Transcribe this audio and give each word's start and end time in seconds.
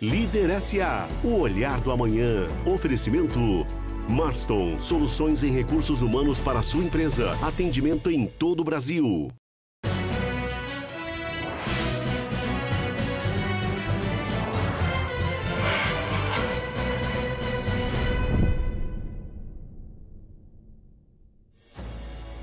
Líder 0.00 0.60
SA, 0.60 1.08
o 1.24 1.40
olhar 1.40 1.80
do 1.80 1.90
amanhã. 1.90 2.46
Oferecimento. 2.64 3.66
Marston, 4.08 4.78
soluções 4.78 5.42
em 5.42 5.50
recursos 5.50 6.02
humanos 6.02 6.40
para 6.40 6.62
sua 6.62 6.84
empresa. 6.84 7.32
Atendimento 7.44 8.08
em 8.08 8.24
todo 8.24 8.60
o 8.60 8.64
Brasil. 8.64 9.28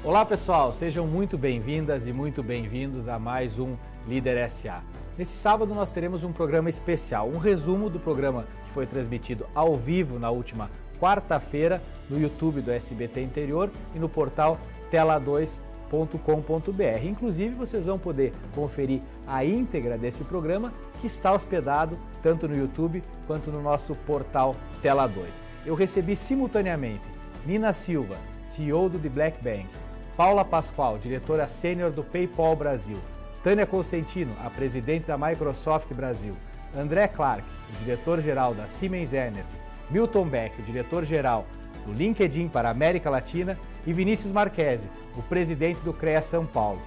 Olá 0.03 0.25
pessoal, 0.25 0.73
sejam 0.73 1.07
muito 1.07 1.37
bem-vindas 1.37 2.05
e 2.05 2.11
muito 2.11 2.43
bem-vindos 2.43 3.07
a 3.07 3.17
mais 3.17 3.57
um 3.57 3.77
Líder 4.05 4.49
SA. 4.51 4.83
Nesse 5.17 5.37
sábado 5.37 5.73
nós 5.73 5.89
teremos 5.89 6.25
um 6.25 6.33
programa 6.33 6.69
especial, 6.69 7.29
um 7.29 7.37
resumo 7.37 7.89
do 7.89 7.99
programa 7.99 8.45
que 8.65 8.71
foi 8.71 8.85
transmitido 8.85 9.45
ao 9.55 9.77
vivo 9.77 10.19
na 10.19 10.29
última 10.29 10.69
quarta-feira 10.99 11.81
no 12.09 12.19
YouTube 12.19 12.61
do 12.61 12.71
SBT 12.71 13.21
Interior 13.21 13.71
e 13.95 13.99
no 13.99 14.09
portal 14.09 14.59
tela2.com.br. 14.91 17.05
Inclusive, 17.05 17.55
vocês 17.55 17.85
vão 17.85 17.97
poder 17.97 18.33
conferir 18.53 18.99
a 19.25 19.45
íntegra 19.45 19.97
desse 19.97 20.25
programa 20.25 20.73
que 20.99 21.07
está 21.07 21.31
hospedado 21.31 21.97
tanto 22.21 22.45
no 22.45 22.57
YouTube 22.57 23.01
quanto 23.25 23.49
no 23.49 23.61
nosso 23.61 23.95
portal 23.95 24.53
Tela 24.81 25.07
2. 25.07 25.27
Eu 25.65 25.75
recebi 25.75 26.17
simultaneamente 26.17 27.07
Nina 27.45 27.71
Silva, 27.71 28.17
CEO 28.47 28.89
do 28.89 28.99
The 28.99 29.09
Black 29.09 29.41
Bank, 29.41 29.69
Paula 30.17 30.43
Pascoal, 30.43 30.97
diretora 30.97 31.47
sênior 31.47 31.91
do 31.91 32.03
PayPal 32.03 32.55
Brasil, 32.55 32.97
Tânia 33.45 33.65
Consentino, 33.67 34.33
a 34.43 34.49
presidente 34.49 35.05
da 35.05 35.15
Microsoft 35.15 35.93
Brasil, 35.93 36.35
André 36.75 37.07
Clark, 37.07 37.43
o 37.69 37.83
diretor-geral 37.83 38.55
da 38.55 38.65
Siemens 38.65 39.13
Energy, 39.13 39.45
Milton 39.87 40.25
Beck, 40.25 40.59
o 40.59 40.63
diretor-geral 40.63 41.45
do 41.85 41.93
LinkedIn 41.93 42.47
para 42.47 42.69
a 42.69 42.71
América 42.71 43.07
Latina 43.07 43.55
e 43.85 43.93
Vinícius 43.93 44.31
Marquesi, 44.31 44.89
o 45.15 45.21
presidente 45.21 45.79
do 45.81 45.93
CREA 45.93 46.23
São 46.23 46.43
Paulo. 46.43 46.81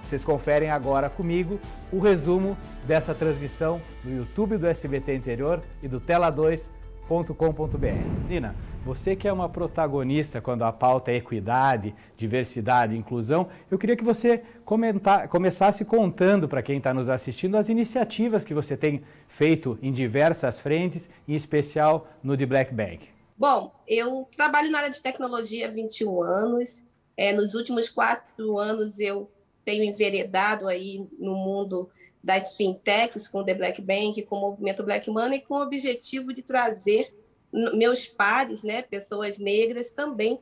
Vocês 0.00 0.24
conferem 0.24 0.70
agora 0.70 1.10
comigo 1.10 1.58
o 1.90 1.98
resumo 1.98 2.56
dessa 2.86 3.12
transmissão 3.12 3.80
no 4.04 4.16
YouTube 4.16 4.56
do 4.56 4.68
SBT 4.68 5.16
Interior 5.16 5.60
e 5.82 5.88
do 5.88 6.00
tela2.com.br. 6.00 8.28
Nina, 8.28 8.54
você 8.84 9.16
que 9.16 9.26
é 9.26 9.32
uma 9.32 9.48
protagonista 9.48 10.42
quando 10.42 10.62
a 10.62 10.70
pauta 10.70 11.10
é 11.10 11.16
equidade, 11.16 11.94
diversidade 12.16 12.94
inclusão, 12.94 13.48
eu 13.70 13.78
queria 13.78 13.96
que 13.96 14.04
você 14.04 14.42
comentar, 14.64 15.26
começasse 15.28 15.84
contando 15.84 16.46
para 16.46 16.62
quem 16.62 16.76
está 16.76 16.92
nos 16.92 17.08
assistindo 17.08 17.56
as 17.56 17.70
iniciativas 17.70 18.44
que 18.44 18.52
você 18.52 18.76
tem 18.76 19.02
feito 19.26 19.78
em 19.80 19.90
diversas 19.90 20.60
frentes, 20.60 21.08
em 21.26 21.34
especial 21.34 22.06
no 22.22 22.36
The 22.36 22.44
Black 22.44 22.74
Bank. 22.74 23.08
Bom, 23.36 23.72
eu 23.88 24.28
trabalho 24.36 24.70
na 24.70 24.78
área 24.78 24.90
de 24.90 25.02
tecnologia 25.02 25.66
há 25.66 25.70
21 25.70 26.22
anos. 26.22 26.82
É, 27.16 27.32
nos 27.32 27.54
últimos 27.54 27.88
quatro 27.88 28.58
anos 28.58 29.00
eu 29.00 29.30
tenho 29.64 29.82
enveredado 29.82 30.68
aí 30.68 31.06
no 31.18 31.34
mundo 31.34 31.88
das 32.22 32.54
fintechs 32.54 33.28
com 33.28 33.38
o 33.38 33.44
The 33.44 33.54
Black 33.54 33.80
Bank, 33.80 34.22
com 34.22 34.36
o 34.36 34.40
movimento 34.40 34.82
Black 34.82 35.10
Money, 35.10 35.40
com 35.40 35.54
o 35.54 35.62
objetivo 35.62 36.34
de 36.34 36.42
trazer 36.42 37.23
meus 37.72 38.06
pares, 38.06 38.62
né, 38.64 38.82
pessoas 38.82 39.38
negras, 39.38 39.90
também 39.90 40.40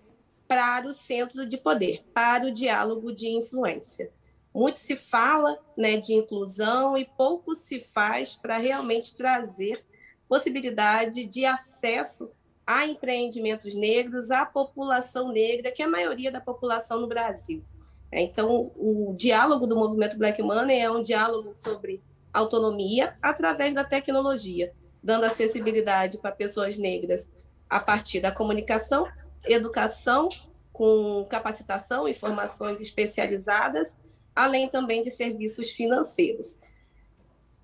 para 0.49 0.87
o 0.87 0.93
centro 0.95 1.47
de 1.47 1.59
poder, 1.59 2.05
para 2.15 2.47
o 2.47 2.51
diálogo 2.51 3.13
de 3.13 3.29
influência. 3.29 4.11
Muito 4.55 4.79
se 4.79 4.97
fala 4.97 5.59
né, 5.77 5.97
de 5.97 6.15
inclusão 6.15 6.97
e 6.97 7.05
pouco 7.05 7.55
se 7.55 7.81
faz 7.81 8.35
para 8.35 8.59
realmente 8.59 9.17
trazer 9.17 9.85
possibilidade 10.29 11.25
de 11.25 11.45
acesso 11.45 12.31
a 12.67 12.87
empreendimentos 12.87 13.75
negros, 13.75 14.31
à 14.31 14.47
população 14.47 15.33
negra, 15.33 15.71
que 15.71 15.83
é 15.83 15.85
a 15.85 15.91
maioria 15.91 16.31
da 16.31 16.41
população 16.41 17.01
no 17.01 17.07
Brasil. 17.07 17.63
Então, 18.11 18.71
o 18.77 19.15
diálogo 19.17 19.67
do 19.67 19.77
movimento 19.77 20.19
Black 20.19 20.43
Money 20.43 20.81
é 20.81 20.91
um 20.91 21.03
diálogo 21.03 21.55
sobre 21.55 22.03
autonomia 22.33 23.17
através 23.23 23.75
da 23.75 23.85
tecnologia 23.85 24.73
dando 25.03 25.25
acessibilidade 25.25 26.19
para 26.19 26.33
pessoas 26.33 26.79
negras 26.79 27.31
a 27.69 27.81
partir 27.81 28.21
da 28.21 28.31
comunicação, 28.31 29.09
educação, 29.47 30.29
com 30.73 31.27
capacitação 31.29 32.09
e 32.09 32.15
formações 32.15 32.81
especializadas, 32.81 33.97
além 34.35 34.69
também 34.69 35.03
de 35.03 35.11
serviços 35.11 35.71
financeiros. 35.71 36.59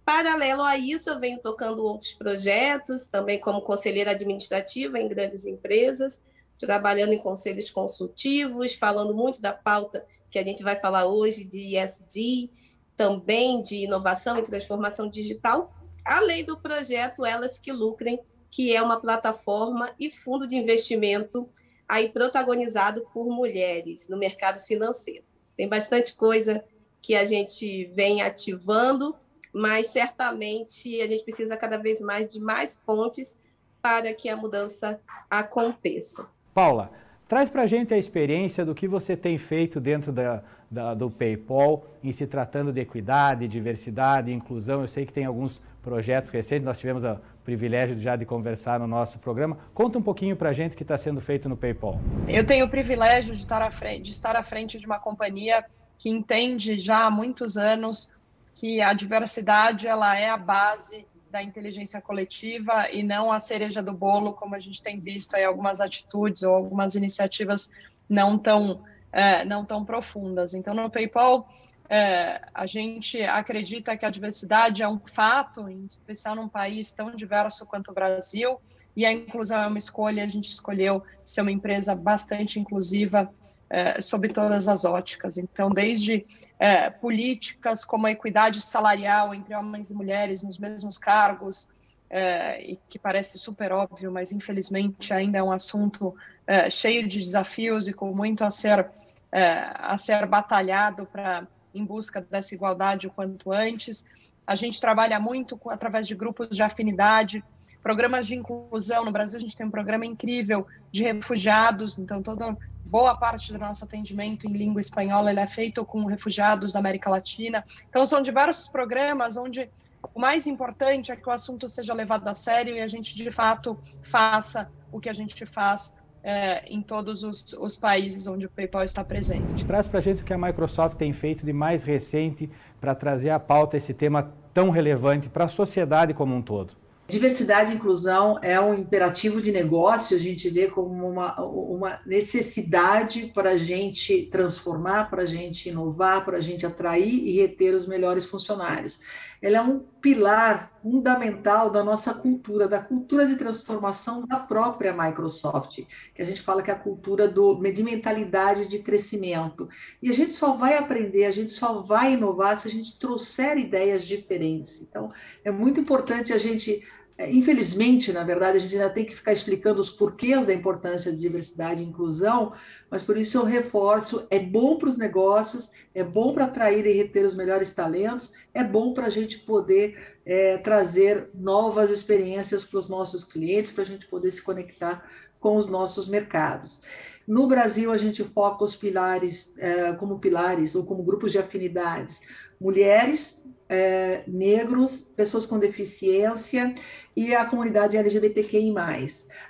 Paralelo 0.05 0.63
a 0.63 0.79
isso, 0.79 1.11
eu 1.11 1.21
venho 1.21 1.39
tocando 1.39 1.85
outros 1.85 2.15
projetos, 2.15 3.07
também 3.07 3.39
como 3.39 3.61
conselheira 3.61 4.13
administrativa 4.13 4.99
em 4.99 5.07
grandes 5.07 5.47
empresas, 5.47 6.23
trabalhando 6.59 7.13
em 7.13 7.19
conselhos 7.19 7.71
consultivos, 7.71 8.75
falando 8.75 9.15
muito 9.15 9.41
da 9.41 9.53
pauta 9.53 10.05
que 10.31 10.39
a 10.39 10.43
gente 10.43 10.63
vai 10.63 10.77
falar 10.77 11.07
hoje 11.07 11.45
de 11.45 11.77
ESG, 11.77 12.51
também 12.97 13.63
de 13.63 13.85
inovação 13.85 14.39
e 14.39 14.43
transformação 14.43 15.09
digital, 15.09 15.73
além 16.09 16.43
do 16.43 16.59
projeto 16.59 17.25
Elas 17.25 17.59
que 17.59 17.71
Lucrem, 17.71 18.19
que 18.51 18.75
é 18.75 18.81
uma 18.81 18.99
plataforma 18.99 19.91
e 20.01 20.11
fundo 20.11 20.47
de 20.47 20.57
investimento 20.57 21.49
aí 21.87 22.09
protagonizado 22.09 23.07
por 23.13 23.27
mulheres 23.29 24.09
no 24.09 24.17
mercado 24.17 24.61
financeiro. 24.61 25.25
Tem 25.57 25.69
bastante 25.69 26.17
coisa 26.17 26.65
que 27.03 27.15
a 27.15 27.25
gente 27.25 27.87
vem 27.95 28.23
ativando, 28.23 29.15
mas 29.53 29.89
certamente 29.89 31.01
a 31.01 31.07
gente 31.07 31.25
precisa 31.25 31.57
cada 31.57 31.77
vez 31.77 32.01
mais 32.01 32.29
de 32.29 32.41
mais 32.41 32.77
pontes 32.77 33.37
para 33.83 34.13
que 34.15 34.29
a 34.29 34.37
mudança 34.37 35.01
aconteça. 35.31 36.27
Paula, 36.55 36.91
traz 37.27 37.49
para 37.49 37.63
a 37.63 37.67
gente 37.67 37.93
a 37.93 37.99
experiência 37.99 38.65
do 38.65 38.75
que 38.75 38.89
você 38.89 39.17
tem 39.17 39.39
feito 39.39 39.81
dentro 39.81 40.11
da, 40.11 40.43
da, 40.71 40.95
do 40.95 41.11
PayPal 41.11 41.87
em 42.03 42.13
se 42.13 42.27
tratando 42.27 42.73
de 42.73 42.81
equidade, 42.81 43.47
diversidade, 43.47 44.33
inclusão. 44.33 44.83
Eu 44.83 44.89
sei 44.89 45.07
que 45.07 45.13
tem 45.13 45.25
alguns 45.25 45.61
projetos 45.89 46.29
recentes, 46.29 46.67
nós 46.67 46.79
tivemos 46.79 47.03
o 47.03 47.19
privilégio 47.43 47.97
já 47.97 48.15
de 48.15 48.27
conversar 48.27 48.79
no 48.79 48.87
nosso 48.87 49.19
programa. 49.19 49.57
Conta 49.73 49.99
um 49.99 50.03
pouquinho 50.03 50.37
para 50.37 50.51
a 50.51 50.53
gente 50.53 50.75
o 50.75 50.77
que 50.77 50.83
está 50.83 50.99
sendo 50.99 51.19
feito 51.19 51.49
no 51.49 51.57
PayPal. 51.57 51.99
Eu 52.29 52.47
tenho 52.47 52.67
o 52.67 52.69
privilégio 52.69 53.35
de 53.35 53.41
estar, 53.41 53.63
à 53.63 53.71
frente, 53.71 54.03
de 54.03 54.11
estar 54.11 54.37
à 54.37 54.43
frente 54.43 54.79
de 54.79 54.85
uma 54.85 54.99
companhia 54.99 55.65
que 55.97 56.11
entende 56.11 56.79
já 56.79 57.07
há 57.07 57.11
muitos 57.11 57.57
anos 57.57 58.15
que 58.55 58.83
a 58.83 58.93
diversidade 58.93 59.87
ela 59.87 60.15
é 60.15 60.29
a 60.29 60.37
base 60.37 61.07
da 61.31 61.43
inteligência 61.43 62.03
coletiva 62.03 62.91
e 62.91 63.03
não 63.03 63.33
a 63.33 63.39
cereja 63.39 63.83
do 63.83 63.95
bolo, 63.95 64.35
como 64.35 64.55
a 64.55 64.59
gente 64.59 64.83
tem 64.83 65.01
visto 65.01 65.35
aí 65.35 65.45
algumas 65.45 65.81
atitudes 65.81 66.43
ou 66.43 66.55
algumas 66.55 66.95
iniciativas 66.95 67.71
não 68.07 68.37
tão, 68.37 68.83
é, 69.11 69.43
não 69.47 69.65
tão 69.65 69.87
profundas. 69.87 70.53
Então, 70.53 70.75
no 70.75 70.91
PayPal, 70.91 71.49
é, 71.89 72.41
a 72.53 72.67
gente 72.67 73.23
acredita 73.23 73.97
que 73.97 74.05
a 74.05 74.11
diversidade 74.11 74.83
é 74.83 74.89
um 74.89 74.99
fato, 74.99 75.69
em 75.69 75.85
especial 75.85 76.37
num 76.37 76.49
país 76.49 76.93
tão 76.93 77.15
diverso 77.15 77.65
quanto 77.65 77.91
o 77.91 77.95
Brasil, 77.95 78.61
e 78.95 79.07
a 79.07 79.13
inclusão 79.13 79.61
é 79.61 79.67
uma 79.67 79.79
escolha. 79.79 80.25
A 80.25 80.29
gente 80.29 80.51
escolheu 80.51 81.03
ser 81.25 81.41
uma 81.41 81.53
empresa 81.53 81.95
bastante 81.95 82.59
inclusiva 82.61 83.33
é, 83.71 84.01
sob 84.01 84.29
todas 84.29 84.69
as 84.69 84.85
óticas. 84.85 85.39
Então, 85.39 85.71
desde 85.71 86.27
é, 86.59 86.91
políticas 86.91 87.85
como 87.85 88.07
a 88.07 88.11
equidade 88.11 88.61
salarial 88.61 89.35
entre 89.35 89.55
homens 89.55 89.91
e 89.91 89.95
mulheres 89.95 90.43
nos 90.43 90.59
mesmos 90.59 90.99
cargos, 90.99 91.69
é, 92.11 92.63
e 92.63 92.79
que 92.89 92.99
parece 92.99 93.39
super 93.39 93.73
óbvio, 93.73 94.11
mas 94.11 94.33
infelizmente 94.33 95.13
ainda 95.13 95.39
é 95.39 95.43
um 95.43 95.53
assunto 95.53 96.17
é, 96.47 96.71
cheio 96.71 97.07
de 97.07 97.19
desafios 97.19 97.87
e 97.87 97.93
com 97.93 98.15
muito 98.15 98.45
a 98.45 98.51
ser, 98.51 98.89
é, 99.31 99.71
a 99.75 99.99
ser 99.99 100.27
batalhado 100.27 101.05
para 101.07 101.47
em 101.79 101.85
busca 101.85 102.21
dessa 102.21 102.55
igualdade 102.55 103.07
o 103.07 103.11
quanto 103.11 103.53
antes. 103.53 104.05
A 104.47 104.55
gente 104.55 104.81
trabalha 104.81 105.21
muito 105.21 105.57
com, 105.57 105.71
através 105.71 106.07
de 106.07 106.15
grupos 106.15 106.49
de 106.51 106.63
afinidade, 106.63 107.45
programas 107.83 108.27
de 108.27 108.35
inclusão. 108.35 109.05
No 109.05 109.13
Brasil, 109.13 109.39
a 109.39 109.41
gente 109.41 109.57
tem 109.57 109.67
um 109.67 109.71
programa 109.71 110.07
incrível 110.07 110.67
de 110.91 111.03
refugiados, 111.03 111.99
então 111.99 112.23
toda 112.23 112.57
boa 112.85 113.17
parte 113.17 113.53
do 113.53 113.59
nosso 113.59 113.85
atendimento 113.85 114.47
em 114.47 114.53
língua 114.53 114.81
espanhola 114.81 115.31
é 115.31 115.47
feito 115.47 115.85
com 115.85 116.07
refugiados 116.07 116.73
da 116.73 116.79
América 116.79 117.11
Latina. 117.11 117.65
Então, 117.89 118.07
são 118.07 118.23
diversos 118.23 118.69
programas 118.69 119.37
onde 119.37 119.69
o 120.15 120.21
mais 120.21 120.47
importante 120.47 121.13
é 121.13 121.17
que 121.17 121.29
o 121.29 121.33
assunto 121.33 121.69
seja 121.69 121.93
levado 121.93 122.27
a 122.29 122.35
sério 122.35 122.75
e 122.75 122.81
a 122.81 122.87
gente, 122.87 123.15
de 123.15 123.31
fato, 123.31 123.79
faça 124.03 124.71
o 124.91 125.01
que 125.01 125.09
a 125.09 125.13
gente 125.13 125.45
faz 125.45 125.99
é, 126.23 126.67
em 126.73 126.83
todos 126.83 127.23
os, 127.23 127.53
os, 127.55 127.77
países 127.77 128.27
onde 128.27 128.47
o 128.47 128.51
PayPal 128.51 128.85
está 128.85 129.05
presente. 129.05 129.65
Traz 129.65 129.87
para 129.87 129.99
a 129.99 130.03
gente 130.03 130.23
o 130.23 130.25
que 130.25 130.33
a 130.33 130.39
Microsoft 130.39 130.97
tem 130.97 131.13
feito 131.13 131.45
de 131.45 131.53
mais 131.53 131.83
recente 131.83 132.51
para 132.81 132.95
trazer 132.95 133.31
à 133.31 133.39
pauta 133.39 133.77
esse 133.77 133.95
tema 133.95 134.33
tão 134.53 134.71
relevante 134.71 135.29
para 135.29 135.45
a 135.45 135.49
sociedade 135.49 136.13
como 136.15 136.35
um 136.35 136.43
todo. 136.43 136.75
Diversidade 137.09 137.73
e 137.73 137.75
inclusão 137.75 138.39
é 138.43 138.61
um 138.61 138.75
imperativo 138.75 139.41
de 139.41 139.51
negócio, 139.51 140.15
a 140.15 140.21
gente 140.21 140.51
vê 140.51 140.67
como 140.67 141.09
uma, 141.09 141.41
uma 141.41 142.01
necessidade 142.05 143.33
para 143.35 143.53
a 143.53 143.57
gente 143.57 144.25
transformar, 144.27 145.09
para 145.09 145.23
a 145.23 145.27
gente 145.27 145.71
inovar, 145.71 146.23
para 146.23 146.37
a 146.37 146.41
gente 146.43 146.67
atrair 146.67 147.09
e 147.09 147.41
reter 147.41 147.75
os 147.75 147.87
melhores 147.87 148.27
funcionários. 148.27 149.01
Ela 149.41 149.59
é 149.59 149.61
um 149.61 149.81
pilar 150.01 150.73
fundamental 150.83 151.71
da 151.71 151.83
nossa 151.83 152.15
cultura, 152.15 152.69
da 152.69 152.81
cultura 152.81 153.27
de 153.27 153.37
transformação 153.37 154.27
da 154.27 154.39
própria 154.39 154.93
Microsoft, 154.93 155.85
que 156.15 156.23
a 156.23 156.25
gente 156.25 156.41
fala 156.41 156.63
que 156.63 156.71
é 156.71 156.75
a 156.75 156.79
cultura 156.79 157.29
do, 157.29 157.55
de 157.55 157.83
mentalidade 157.83 158.67
de 158.67 158.79
crescimento. 158.79 159.69
E 160.03 160.09
a 160.09 160.13
gente 160.13 160.33
só 160.33 160.53
vai 160.55 160.77
aprender, 160.77 161.25
a 161.25 161.31
gente 161.31 161.53
só 161.53 161.83
vai 161.83 162.15
inovar 162.15 162.61
se 162.61 162.69
a 162.69 162.71
gente 162.71 162.99
trouxer 162.99 163.59
ideias 163.59 164.05
diferentes. 164.05 164.81
Então, 164.81 165.13
é 165.45 165.51
muito 165.51 165.81
importante 165.81 166.33
a 166.33 166.39
gente 166.39 166.87
infelizmente, 167.27 168.13
na 168.13 168.23
verdade, 168.23 168.59
a 168.59 168.61
gente 168.61 168.77
ainda 168.77 168.91
tem 168.91 169.05
que 169.05 169.17
ficar 169.17 169.33
explicando 169.33 169.81
os 169.81 169.91
porquês 169.91 170.47
da 170.47 170.55
importância 170.55 171.11
de 171.11 171.19
diversidade 171.19 171.83
e 171.83 171.87
inclusão, 171.87 172.53
mas 172.89 173.03
por 173.03 173.17
isso 173.17 173.39
eu 173.39 173.45
reforço: 173.45 174.27
é 174.31 174.39
bom 174.39 174.79
para 174.79 174.89
os 174.89 174.97
negócios, 174.97 175.71
é 175.93 176.05
bom 176.05 176.33
para 176.33 176.45
atrair 176.45 176.87
e 176.87 176.93
reter 176.93 177.27
os 177.27 177.35
melhores 177.35 177.75
talentos, 177.75 178.31
é 178.55 178.63
bom 178.63 178.95
para 178.95 179.07
a 179.07 179.11
gente 179.11 179.41
poder 179.41 180.17
é, 180.25 180.59
trazer 180.59 181.29
novas 181.35 181.91
experiências 181.91 182.65
para 182.65 182.79
os 182.79 182.89
nossos 182.89 183.25
clientes, 183.25 183.73
para 183.73 183.83
a 183.83 183.87
gente 183.87 184.07
poder 184.07 184.31
se 184.31 184.41
conectar 184.41 185.05
com 185.41 185.57
os 185.57 185.69
nossos 185.69 186.09
mercados. 186.09 186.83
No 187.27 187.47
Brasil, 187.47 187.93
a 187.93 187.99
gente 187.99 188.23
foca 188.23 188.65
os 188.65 188.77
pilares 188.77 189.59
é, 189.59 189.93
como 189.95 190.21
pilares 190.21 190.75
ou 190.75 190.87
como 190.87 191.03
grupos 191.03 191.33
de 191.33 191.39
afinidades: 191.39 192.21
mulheres, 192.61 193.45
é, 193.69 194.23
negros, 194.27 195.13
pessoas 195.15 195.45
com 195.45 195.59
deficiência 195.59 196.75
e 197.15 197.35
a 197.35 197.45
comunidade 197.45 197.97
LGBTQI+. 197.97 198.73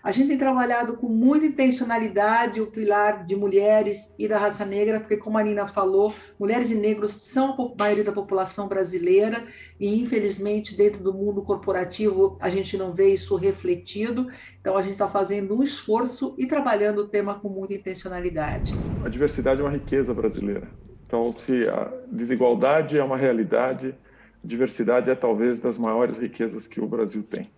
A 0.02 0.10
gente 0.10 0.28
tem 0.28 0.38
trabalhado 0.38 0.96
com 0.96 1.06
muita 1.06 1.46
intencionalidade 1.46 2.60
o 2.60 2.66
pilar 2.66 3.26
de 3.26 3.36
mulheres 3.36 4.14
e 4.18 4.26
da 4.26 4.38
raça 4.38 4.64
negra, 4.64 5.00
porque 5.00 5.16
como 5.18 5.38
a 5.38 5.42
Nina 5.42 5.68
falou, 5.68 6.14
mulheres 6.38 6.70
e 6.70 6.74
negros 6.74 7.12
são 7.12 7.52
a 7.52 7.78
maioria 7.78 8.04
da 8.04 8.12
população 8.12 8.66
brasileira 8.66 9.44
e 9.78 10.00
infelizmente 10.00 10.76
dentro 10.76 11.02
do 11.02 11.12
mundo 11.12 11.42
corporativo 11.42 12.38
a 12.40 12.48
gente 12.48 12.76
não 12.76 12.92
vê 12.94 13.12
isso 13.12 13.36
refletido, 13.36 14.28
então 14.60 14.76
a 14.76 14.82
gente 14.82 14.92
está 14.92 15.08
fazendo 15.08 15.56
um 15.56 15.62
esforço 15.62 16.34
e 16.38 16.46
trabalhando 16.46 17.02
o 17.02 17.08
tema 17.08 17.34
com 17.34 17.48
muita 17.48 17.74
intencionalidade. 17.74 18.74
A 19.04 19.08
diversidade 19.08 19.60
é 19.60 19.64
uma 19.64 19.70
riqueza 19.70 20.14
brasileira. 20.14 20.68
Então, 21.06 21.32
se 21.32 21.66
a 21.66 21.90
desigualdade 22.12 22.98
é 22.98 23.02
uma 23.02 23.16
realidade, 23.16 23.94
diversidade 24.42 25.10
é 25.10 25.14
talvez 25.14 25.60
das 25.60 25.76
maiores 25.76 26.18
riquezas 26.18 26.66
que 26.66 26.80
o 26.80 26.86
Brasil 26.86 27.22
tem. 27.22 27.50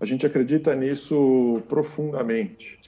A 0.00 0.04
gente 0.04 0.26
acredita 0.26 0.74
nisso 0.74 1.62
profundamente 1.68 2.78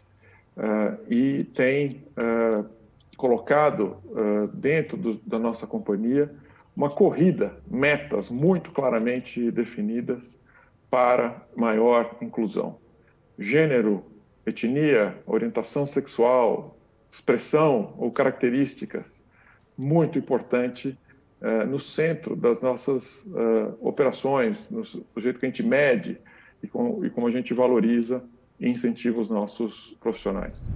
uh, 0.56 1.12
e 1.12 1.44
tem 1.44 2.04
uh, 2.16 2.68
colocado 3.16 3.96
uh, 4.06 4.46
dentro 4.48 4.96
do, 4.96 5.14
da 5.26 5.38
nossa 5.38 5.66
companhia 5.66 6.30
uma 6.76 6.90
corrida, 6.90 7.56
metas 7.68 8.30
muito 8.30 8.70
claramente 8.70 9.50
definidas 9.50 10.38
para 10.88 11.44
maior 11.56 12.16
inclusão. 12.22 12.78
Gênero, 13.36 14.04
etnia, 14.46 15.18
orientação 15.26 15.84
sexual, 15.84 16.78
expressão 17.10 17.94
ou 17.98 18.12
características, 18.12 19.22
muito 19.76 20.18
importante 20.18 20.96
uh, 21.40 21.66
no 21.66 21.78
centro 21.78 22.36
das 22.36 22.60
nossas 22.60 23.26
uh, 23.26 23.76
operações, 23.80 24.70
no, 24.70 24.78
no, 24.78 25.22
jeito 25.22 25.38
que 25.38 25.46
a 25.46 25.48
gente 25.48 25.62
mede 25.62 26.18
e, 26.62 26.66
com, 26.66 27.04
e 27.04 27.10
como 27.10 27.26
a 27.26 27.30
gente 27.30 27.54
valoriza 27.54 28.24
e 28.60 28.68
incentiva 28.68 29.20
os 29.20 29.30
nossos 29.30 29.96
profissionais. 30.00 30.70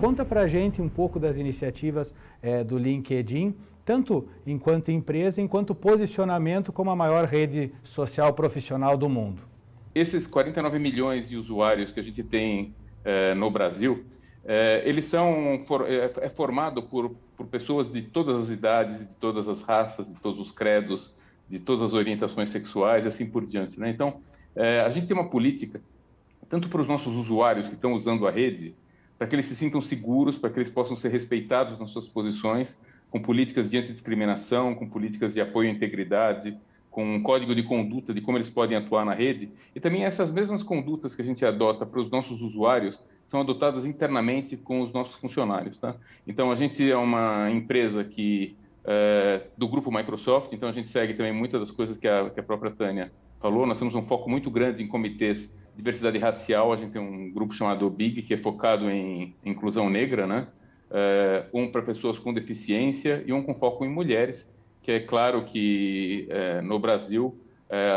Conta 0.00 0.24
para 0.24 0.42
a 0.42 0.48
gente 0.48 0.80
um 0.80 0.88
pouco 0.88 1.18
das 1.18 1.36
iniciativas 1.36 2.14
é, 2.42 2.64
do 2.64 2.78
LinkedIn, 2.78 3.54
tanto 3.84 4.28
enquanto 4.46 4.90
empresa, 4.90 5.40
enquanto 5.40 5.74
posicionamento 5.74 6.72
como 6.72 6.90
a 6.90 6.96
maior 6.96 7.24
rede 7.24 7.72
social 7.82 8.32
profissional 8.32 8.96
do 8.96 9.08
mundo. 9.08 9.42
Esses 9.94 10.26
49 10.26 10.78
milhões 10.78 11.28
de 11.28 11.36
usuários 11.36 11.90
que 11.90 12.00
a 12.00 12.02
gente 12.02 12.22
tem 12.22 12.74
é, 13.04 13.34
no 13.34 13.50
Brasil, 13.50 14.04
é, 14.44 14.82
eles 14.84 15.06
são 15.06 15.62
for, 15.66 15.90
é, 15.90 16.12
é 16.20 16.28
formado 16.28 16.82
por 16.82 17.14
por 17.36 17.46
pessoas 17.46 17.90
de 17.92 18.02
todas 18.02 18.42
as 18.42 18.50
idades, 18.50 19.06
de 19.06 19.14
todas 19.16 19.48
as 19.48 19.62
raças, 19.62 20.08
de 20.08 20.18
todos 20.20 20.40
os 20.40 20.52
credos, 20.52 21.14
de 21.48 21.58
todas 21.58 21.82
as 21.82 21.92
orientações 21.92 22.50
sexuais 22.50 23.04
e 23.04 23.08
assim 23.08 23.26
por 23.26 23.44
diante. 23.44 23.78
Né? 23.78 23.90
Então, 23.90 24.20
é, 24.54 24.80
a 24.80 24.90
gente 24.90 25.06
tem 25.06 25.16
uma 25.16 25.28
política, 25.28 25.80
tanto 26.48 26.68
para 26.68 26.80
os 26.80 26.88
nossos 26.88 27.14
usuários 27.14 27.68
que 27.68 27.74
estão 27.74 27.92
usando 27.92 28.26
a 28.26 28.30
rede, 28.30 28.74
para 29.18 29.26
que 29.26 29.34
eles 29.34 29.46
se 29.46 29.56
sintam 29.56 29.80
seguros, 29.80 30.38
para 30.38 30.50
que 30.50 30.58
eles 30.58 30.70
possam 30.70 30.96
ser 30.96 31.10
respeitados 31.10 31.78
nas 31.78 31.90
suas 31.90 32.08
posições, 32.08 32.78
com 33.10 33.20
políticas 33.20 33.70
de 33.70 33.78
antidiscriminação, 33.78 34.74
com 34.74 34.88
políticas 34.88 35.34
de 35.34 35.40
apoio 35.40 35.70
à 35.70 35.72
integridade, 35.72 36.56
com 36.90 37.16
um 37.16 37.22
código 37.22 37.54
de 37.54 37.62
conduta 37.62 38.12
de 38.12 38.20
como 38.20 38.38
eles 38.38 38.50
podem 38.50 38.76
atuar 38.76 39.04
na 39.04 39.14
rede, 39.14 39.50
e 39.74 39.80
também 39.80 40.04
essas 40.04 40.32
mesmas 40.32 40.62
condutas 40.62 41.14
que 41.14 41.22
a 41.22 41.24
gente 41.24 41.44
adota 41.44 41.84
para 41.84 42.00
os 42.00 42.10
nossos 42.10 42.40
usuários, 42.40 43.02
são 43.26 43.40
adotadas 43.40 43.84
internamente 43.84 44.56
com 44.56 44.82
os 44.82 44.92
nossos 44.92 45.14
funcionários. 45.16 45.78
Tá? 45.78 45.96
Então, 46.26 46.50
a 46.50 46.56
gente 46.56 46.88
é 46.88 46.96
uma 46.96 47.50
empresa 47.50 48.04
que 48.04 48.56
é, 48.84 49.42
do 49.58 49.68
grupo 49.68 49.90
Microsoft, 49.90 50.52
então 50.52 50.68
a 50.68 50.72
gente 50.72 50.88
segue 50.88 51.14
também 51.14 51.32
muitas 51.32 51.60
das 51.60 51.70
coisas 51.70 51.98
que 51.98 52.06
a, 52.06 52.30
que 52.30 52.38
a 52.38 52.42
própria 52.42 52.70
Tânia 52.70 53.10
falou. 53.40 53.66
Nós 53.66 53.78
temos 53.78 53.94
um 53.94 54.06
foco 54.06 54.30
muito 54.30 54.50
grande 54.50 54.82
em 54.82 54.86
comitês 54.86 55.52
de 55.72 55.76
diversidade 55.76 56.18
racial. 56.18 56.72
A 56.72 56.76
gente 56.76 56.92
tem 56.92 57.02
um 57.02 57.32
grupo 57.32 57.52
chamado 57.52 57.88
BIG, 57.90 58.22
que 58.22 58.34
é 58.34 58.36
focado 58.36 58.88
em 58.88 59.34
inclusão 59.44 59.90
negra, 59.90 60.26
né? 60.26 60.46
É, 60.88 61.46
um 61.52 61.68
para 61.68 61.82
pessoas 61.82 62.16
com 62.16 62.32
deficiência 62.32 63.24
e 63.26 63.32
um 63.32 63.42
com 63.42 63.54
foco 63.54 63.84
em 63.84 63.88
mulheres, 63.88 64.48
que 64.82 64.92
é 64.92 65.00
claro 65.00 65.44
que 65.44 66.28
é, 66.30 66.60
no 66.62 66.78
Brasil 66.78 67.36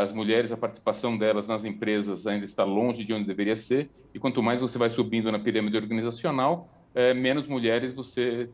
as 0.02 0.12
mulheres, 0.12 0.50
a 0.50 0.56
participação 0.56 1.16
delas 1.16 1.46
nas 1.46 1.64
empresas 1.64 2.26
ainda 2.26 2.44
está 2.44 2.64
longe 2.64 3.04
de 3.04 3.12
onde 3.12 3.26
deveria 3.26 3.56
ser, 3.56 3.88
e 4.12 4.18
quanto 4.18 4.42
mais 4.42 4.60
você 4.60 4.76
vai 4.76 4.90
subindo 4.90 5.30
na 5.30 5.38
pirâmide 5.38 5.76
organizacional, 5.76 6.68
é, 6.94 7.14
menos 7.14 7.46
mulheres 7.46 7.92
você 7.92 8.48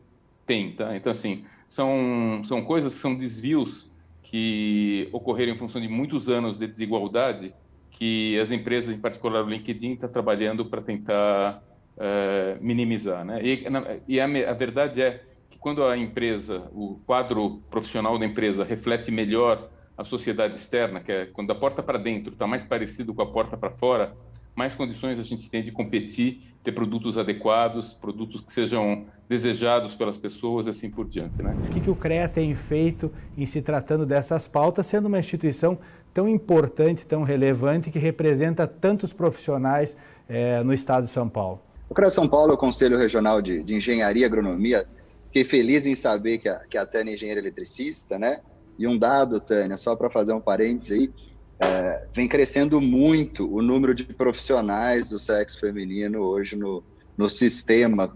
tem, 0.45 0.73
tá? 0.73 0.95
Então, 0.95 1.11
assim, 1.11 1.43
são, 1.67 2.41
são 2.45 2.63
coisas 2.63 2.93
são 2.93 3.15
desvios 3.15 3.91
que 4.23 5.09
ocorreram 5.11 5.53
em 5.53 5.57
função 5.57 5.81
de 5.81 5.87
muitos 5.87 6.29
anos 6.29 6.57
de 6.57 6.67
desigualdade 6.67 7.53
que 7.91 8.37
as 8.39 8.51
empresas, 8.51 8.95
em 8.95 8.99
particular 8.99 9.43
o 9.43 9.49
LinkedIn, 9.49 9.93
está 9.93 10.07
trabalhando 10.07 10.65
para 10.65 10.81
tentar 10.81 11.63
é, 11.97 12.57
minimizar, 12.61 13.25
né? 13.25 13.43
E, 13.43 13.69
na, 13.69 13.83
e 14.07 14.19
a, 14.19 14.25
a 14.25 14.53
verdade 14.53 15.01
é 15.01 15.23
que 15.49 15.57
quando 15.57 15.83
a 15.83 15.97
empresa, 15.97 16.69
o 16.71 17.01
quadro 17.05 17.61
profissional 17.71 18.19
da 18.19 18.25
empresa 18.25 18.63
reflete 18.63 19.09
melhor 19.09 19.69
a 19.97 20.03
sociedade 20.03 20.57
externa, 20.57 20.99
que 20.99 21.11
é 21.11 21.25
quando 21.25 21.51
a 21.51 21.55
porta 21.55 21.81
para 21.81 21.97
dentro 21.97 22.33
está 22.33 22.45
mais 22.45 22.63
parecido 22.63 23.13
com 23.13 23.21
a 23.21 23.25
porta 23.25 23.57
para 23.57 23.71
fora, 23.71 24.13
mais 24.55 24.73
condições 24.73 25.19
a 25.19 25.23
gente 25.23 25.49
tem 25.49 25.63
de 25.63 25.71
competir, 25.71 26.55
ter 26.63 26.71
produtos 26.71 27.17
adequados, 27.17 27.93
produtos 27.93 28.41
que 28.41 28.51
sejam 28.51 29.05
desejados 29.29 29.93
pelas 29.93 30.17
pessoas 30.17 30.67
e 30.67 30.69
assim 30.69 30.89
por 30.89 31.07
diante. 31.07 31.41
Né? 31.41 31.55
O 31.67 31.69
que, 31.69 31.79
que 31.79 31.89
o 31.89 31.95
CREA 31.95 32.27
tem 32.27 32.53
feito 32.55 33.11
em 33.37 33.45
se 33.45 33.61
tratando 33.61 34.05
dessas 34.05 34.47
pautas, 34.47 34.87
sendo 34.87 35.05
uma 35.07 35.19
instituição 35.19 35.77
tão 36.13 36.27
importante, 36.27 37.05
tão 37.05 37.23
relevante, 37.23 37.91
que 37.91 37.99
representa 37.99 38.65
tantos 38.65 39.13
profissionais 39.13 39.95
é, 40.27 40.63
no 40.63 40.73
estado 40.73 41.03
de 41.03 41.11
São 41.11 41.29
Paulo? 41.29 41.61
O 41.89 41.93
CREA 41.93 42.09
São 42.09 42.27
Paulo 42.27 42.51
é 42.51 42.55
o 42.55 42.57
Conselho 42.57 42.97
Regional 42.97 43.41
de, 43.41 43.61
de 43.63 43.75
Engenharia 43.75 44.23
e 44.23 44.25
Agronomia. 44.25 44.87
Fiquei 45.27 45.43
feliz 45.43 45.85
em 45.85 45.93
saber 45.93 46.39
que 46.39 46.49
a, 46.49 46.61
que 46.67 46.77
a 46.77 46.85
Tânia 46.85 47.11
é 47.11 47.13
engenheira 47.13 47.39
eletricista, 47.39 48.17
né? 48.17 48.39
E 48.77 48.87
um 48.87 48.97
dado, 48.97 49.39
Tânia, 49.39 49.77
só 49.77 49.95
para 49.95 50.09
fazer 50.09 50.33
um 50.33 50.41
parênteses 50.41 50.97
aí, 50.97 51.13
é, 51.59 52.07
vem 52.13 52.27
crescendo 52.27 52.79
muito 52.79 53.51
o 53.51 53.61
número 53.61 53.95
de 53.95 54.03
profissionais 54.03 55.09
do 55.09 55.17
sexo 55.17 55.59
feminino 55.59 56.19
hoje 56.19 56.55
no, 56.55 56.83
no 57.17 57.29
sistema 57.29 58.15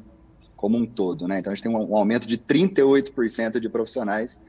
como 0.56 0.78
um 0.78 0.86
todo, 0.86 1.28
né? 1.28 1.40
Então 1.40 1.52
a 1.52 1.56
gente 1.56 1.64
tem 1.64 1.76
um, 1.76 1.92
um 1.92 1.98
aumento 1.98 2.28
de 2.28 2.38
38% 2.38 3.60
de 3.60 3.68
profissionais 3.68 4.40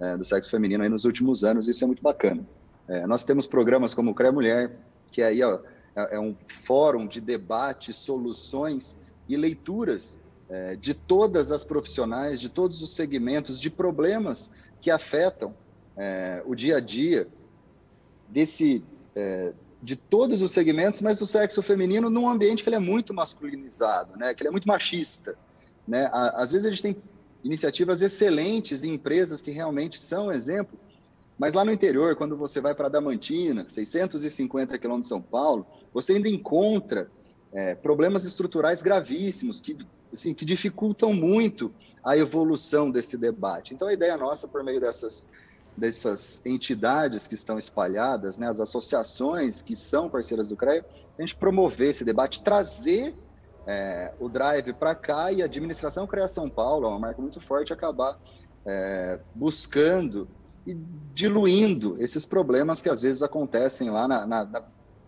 é, 0.00 0.16
do 0.16 0.24
sexo 0.24 0.50
feminino 0.50 0.82
aí 0.82 0.88
nos 0.88 1.04
últimos 1.04 1.44
anos, 1.44 1.68
isso 1.68 1.84
é 1.84 1.86
muito 1.86 2.02
bacana. 2.02 2.46
É, 2.88 3.06
nós 3.06 3.22
temos 3.24 3.46
programas 3.46 3.92
como 3.92 4.12
o 4.12 4.14
CREA 4.14 4.32
Mulher, 4.32 4.78
que 5.12 5.22
aí 5.22 5.42
ó, 5.42 5.58
é, 5.94 6.16
é 6.16 6.20
um 6.20 6.34
fórum 6.64 7.06
de 7.06 7.20
debate, 7.20 7.92
soluções 7.92 8.96
e 9.28 9.36
leituras 9.36 10.24
é, 10.48 10.76
de 10.76 10.94
todas 10.94 11.52
as 11.52 11.64
profissionais, 11.64 12.40
de 12.40 12.48
todos 12.48 12.80
os 12.80 12.94
segmentos, 12.94 13.60
de 13.60 13.68
problemas 13.68 14.52
que 14.80 14.90
afetam 14.90 15.54
é, 15.96 16.42
o 16.46 16.54
dia 16.54 16.76
a 16.76 16.80
dia 16.80 17.28
desse 18.28 18.84
é, 19.14 19.52
de 19.82 19.96
todos 19.96 20.42
os 20.42 20.50
segmentos, 20.50 21.00
mas 21.00 21.18
do 21.18 21.26
sexo 21.26 21.62
feminino 21.62 22.10
num 22.10 22.28
ambiente 22.28 22.62
que 22.62 22.68
ele 22.68 22.76
é 22.76 22.80
muito 22.80 23.14
masculinizado, 23.14 24.16
né? 24.16 24.34
Que 24.34 24.42
ele 24.42 24.48
é 24.48 24.52
muito 24.52 24.66
machista, 24.66 25.36
né? 25.86 26.08
Às 26.12 26.50
vezes 26.50 26.66
a 26.66 26.70
gente 26.70 26.82
tem 26.82 26.96
iniciativas 27.44 28.02
excelentes 28.02 28.82
em 28.82 28.94
empresas 28.94 29.40
que 29.40 29.50
realmente 29.50 30.00
são 30.00 30.32
exemplo, 30.32 30.78
mas 31.38 31.54
lá 31.54 31.64
no 31.64 31.70
interior, 31.70 32.16
quando 32.16 32.36
você 32.36 32.60
vai 32.60 32.74
para 32.74 32.88
Damantina, 32.88 33.66
650 33.68 34.76
quilômetros 34.76 35.04
de 35.04 35.08
São 35.08 35.22
Paulo, 35.22 35.64
você 35.94 36.14
ainda 36.14 36.28
encontra 36.28 37.08
é, 37.52 37.76
problemas 37.76 38.24
estruturais 38.24 38.82
gravíssimos 38.82 39.60
que 39.60 39.76
assim, 40.12 40.34
que 40.34 40.44
dificultam 40.44 41.12
muito 41.12 41.72
a 42.04 42.16
evolução 42.16 42.90
desse 42.90 43.16
debate. 43.16 43.74
Então, 43.74 43.88
a 43.88 43.92
ideia 43.92 44.16
nossa, 44.16 44.48
por 44.48 44.62
meio 44.64 44.80
dessas, 44.80 45.28
dessas 45.76 46.40
entidades 46.44 47.26
que 47.26 47.34
estão 47.34 47.58
espalhadas, 47.58 48.38
né, 48.38 48.48
as 48.48 48.60
associações 48.60 49.62
que 49.62 49.76
são 49.76 50.08
parceiras 50.08 50.48
do 50.48 50.56
CREA, 50.56 50.84
a 51.18 51.22
gente 51.22 51.36
promover 51.36 51.90
esse 51.90 52.04
debate, 52.04 52.42
trazer 52.42 53.14
é, 53.66 54.14
o 54.18 54.28
drive 54.28 54.72
para 54.72 54.94
cá 54.94 55.30
e 55.32 55.42
a 55.42 55.44
administração 55.44 56.06
CREA 56.06 56.28
São 56.28 56.48
Paulo, 56.48 56.86
é 56.86 56.88
uma 56.88 56.98
marca 56.98 57.20
muito 57.20 57.40
forte, 57.40 57.72
acabar 57.72 58.18
é, 58.64 59.20
buscando 59.34 60.28
e 60.66 60.76
diluindo 61.14 61.96
esses 62.02 62.26
problemas 62.26 62.80
que 62.80 62.88
às 62.88 63.00
vezes 63.00 63.22
acontecem 63.22 63.90
lá 63.90 64.06
na, 64.06 64.26
na, 64.26 64.44
na 64.44 64.62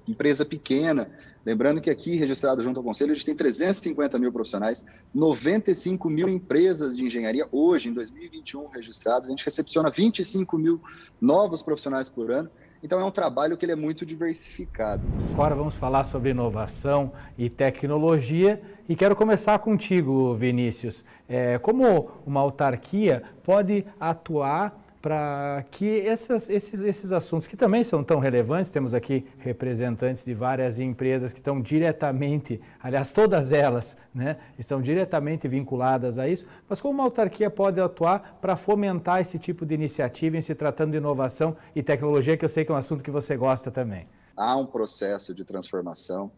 empresa 0.08 0.44
pequena, 0.44 1.10
Lembrando 1.44 1.80
que 1.80 1.88
aqui, 1.88 2.16
registrado 2.16 2.62
junto 2.62 2.78
ao 2.78 2.84
Conselho, 2.84 3.12
a 3.12 3.14
gente 3.14 3.24
tem 3.24 3.34
350 3.34 4.18
mil 4.18 4.30
profissionais, 4.30 4.84
95 5.14 6.10
mil 6.10 6.28
empresas 6.28 6.96
de 6.96 7.04
engenharia, 7.04 7.48
hoje, 7.50 7.88
em 7.88 7.94
2021, 7.94 8.68
registradas. 8.68 9.26
A 9.26 9.30
gente 9.30 9.44
recepciona 9.44 9.90
25 9.90 10.58
mil 10.58 10.80
novos 11.20 11.62
profissionais 11.62 12.08
por 12.08 12.30
ano. 12.30 12.50
Então, 12.82 13.00
é 13.00 13.04
um 13.04 13.10
trabalho 13.10 13.56
que 13.56 13.64
ele 13.64 13.72
é 13.72 13.76
muito 13.76 14.06
diversificado. 14.06 15.02
Agora 15.32 15.54
vamos 15.54 15.74
falar 15.74 16.04
sobre 16.04 16.30
inovação 16.30 17.12
e 17.36 17.48
tecnologia. 17.48 18.60
E 18.88 18.96
quero 18.96 19.16
começar 19.16 19.58
contigo, 19.58 20.34
Vinícius. 20.34 21.04
É, 21.28 21.58
como 21.58 22.10
uma 22.26 22.40
autarquia 22.40 23.22
pode 23.42 23.84
atuar 23.98 24.89
para 25.00 25.64
que 25.70 26.00
essas, 26.06 26.50
esses, 26.50 26.80
esses 26.80 27.10
assuntos 27.10 27.46
que 27.46 27.56
também 27.56 27.82
são 27.82 28.04
tão 28.04 28.18
relevantes, 28.18 28.70
temos 28.70 28.92
aqui 28.92 29.26
representantes 29.38 30.24
de 30.24 30.34
várias 30.34 30.78
empresas 30.78 31.32
que 31.32 31.38
estão 31.38 31.60
diretamente, 31.60 32.60
aliás, 32.78 33.10
todas 33.10 33.50
elas 33.50 33.96
né, 34.14 34.36
estão 34.58 34.82
diretamente 34.82 35.48
vinculadas 35.48 36.18
a 36.18 36.28
isso, 36.28 36.44
mas 36.68 36.80
como 36.80 36.94
uma 36.94 37.04
autarquia 37.04 37.48
pode 37.48 37.80
atuar 37.80 38.38
para 38.42 38.56
fomentar 38.56 39.20
esse 39.20 39.38
tipo 39.38 39.64
de 39.64 39.74
iniciativa 39.74 40.36
em 40.36 40.40
se 40.42 40.54
tratando 40.54 40.90
de 40.90 40.98
inovação 40.98 41.56
e 41.74 41.82
tecnologia, 41.82 42.36
que 42.36 42.44
eu 42.44 42.48
sei 42.48 42.64
que 42.64 42.70
é 42.70 42.74
um 42.74 42.78
assunto 42.78 43.02
que 43.02 43.10
você 43.10 43.36
gosta 43.36 43.70
também? 43.70 44.06
Há 44.36 44.56
um 44.56 44.66
processo 44.66 45.34
de 45.34 45.44
transformação. 45.44 46.30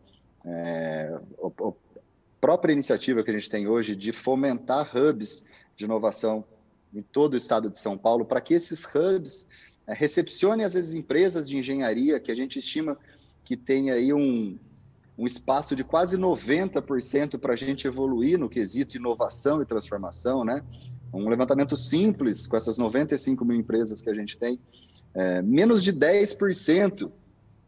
É, 0.44 1.12
a 1.42 1.72
própria 2.40 2.72
iniciativa 2.72 3.22
que 3.24 3.30
a 3.30 3.34
gente 3.34 3.50
tem 3.50 3.66
hoje 3.66 3.96
de 3.96 4.12
fomentar 4.12 4.96
hubs 4.96 5.44
de 5.76 5.84
inovação 5.84 6.44
em 6.92 7.02
todo 7.02 7.34
o 7.34 7.36
estado 7.36 7.70
de 7.70 7.78
São 7.78 7.96
Paulo, 7.96 8.24
para 8.24 8.40
que 8.40 8.54
esses 8.54 8.84
hubs 8.84 9.48
é, 9.86 9.94
recepcionem 9.94 10.64
as 10.64 10.74
empresas 10.94 11.48
de 11.48 11.56
engenharia, 11.56 12.20
que 12.20 12.30
a 12.30 12.34
gente 12.34 12.58
estima 12.58 12.96
que 13.44 13.56
tem 13.56 13.90
aí 13.90 14.12
um, 14.12 14.58
um 15.18 15.26
espaço 15.26 15.74
de 15.74 15.82
quase 15.84 16.16
90% 16.16 17.38
para 17.38 17.54
a 17.54 17.56
gente 17.56 17.86
evoluir 17.86 18.38
no 18.38 18.48
quesito 18.48 18.96
inovação 18.96 19.60
e 19.60 19.66
transformação, 19.66 20.44
né? 20.44 20.62
Um 21.12 21.28
levantamento 21.28 21.76
simples 21.76 22.46
com 22.46 22.56
essas 22.56 22.78
95 22.78 23.44
mil 23.44 23.58
empresas 23.58 24.00
que 24.00 24.08
a 24.08 24.14
gente 24.14 24.38
tem, 24.38 24.58
é, 25.14 25.42
menos 25.42 25.82
de 25.84 25.92
10% 25.92 27.10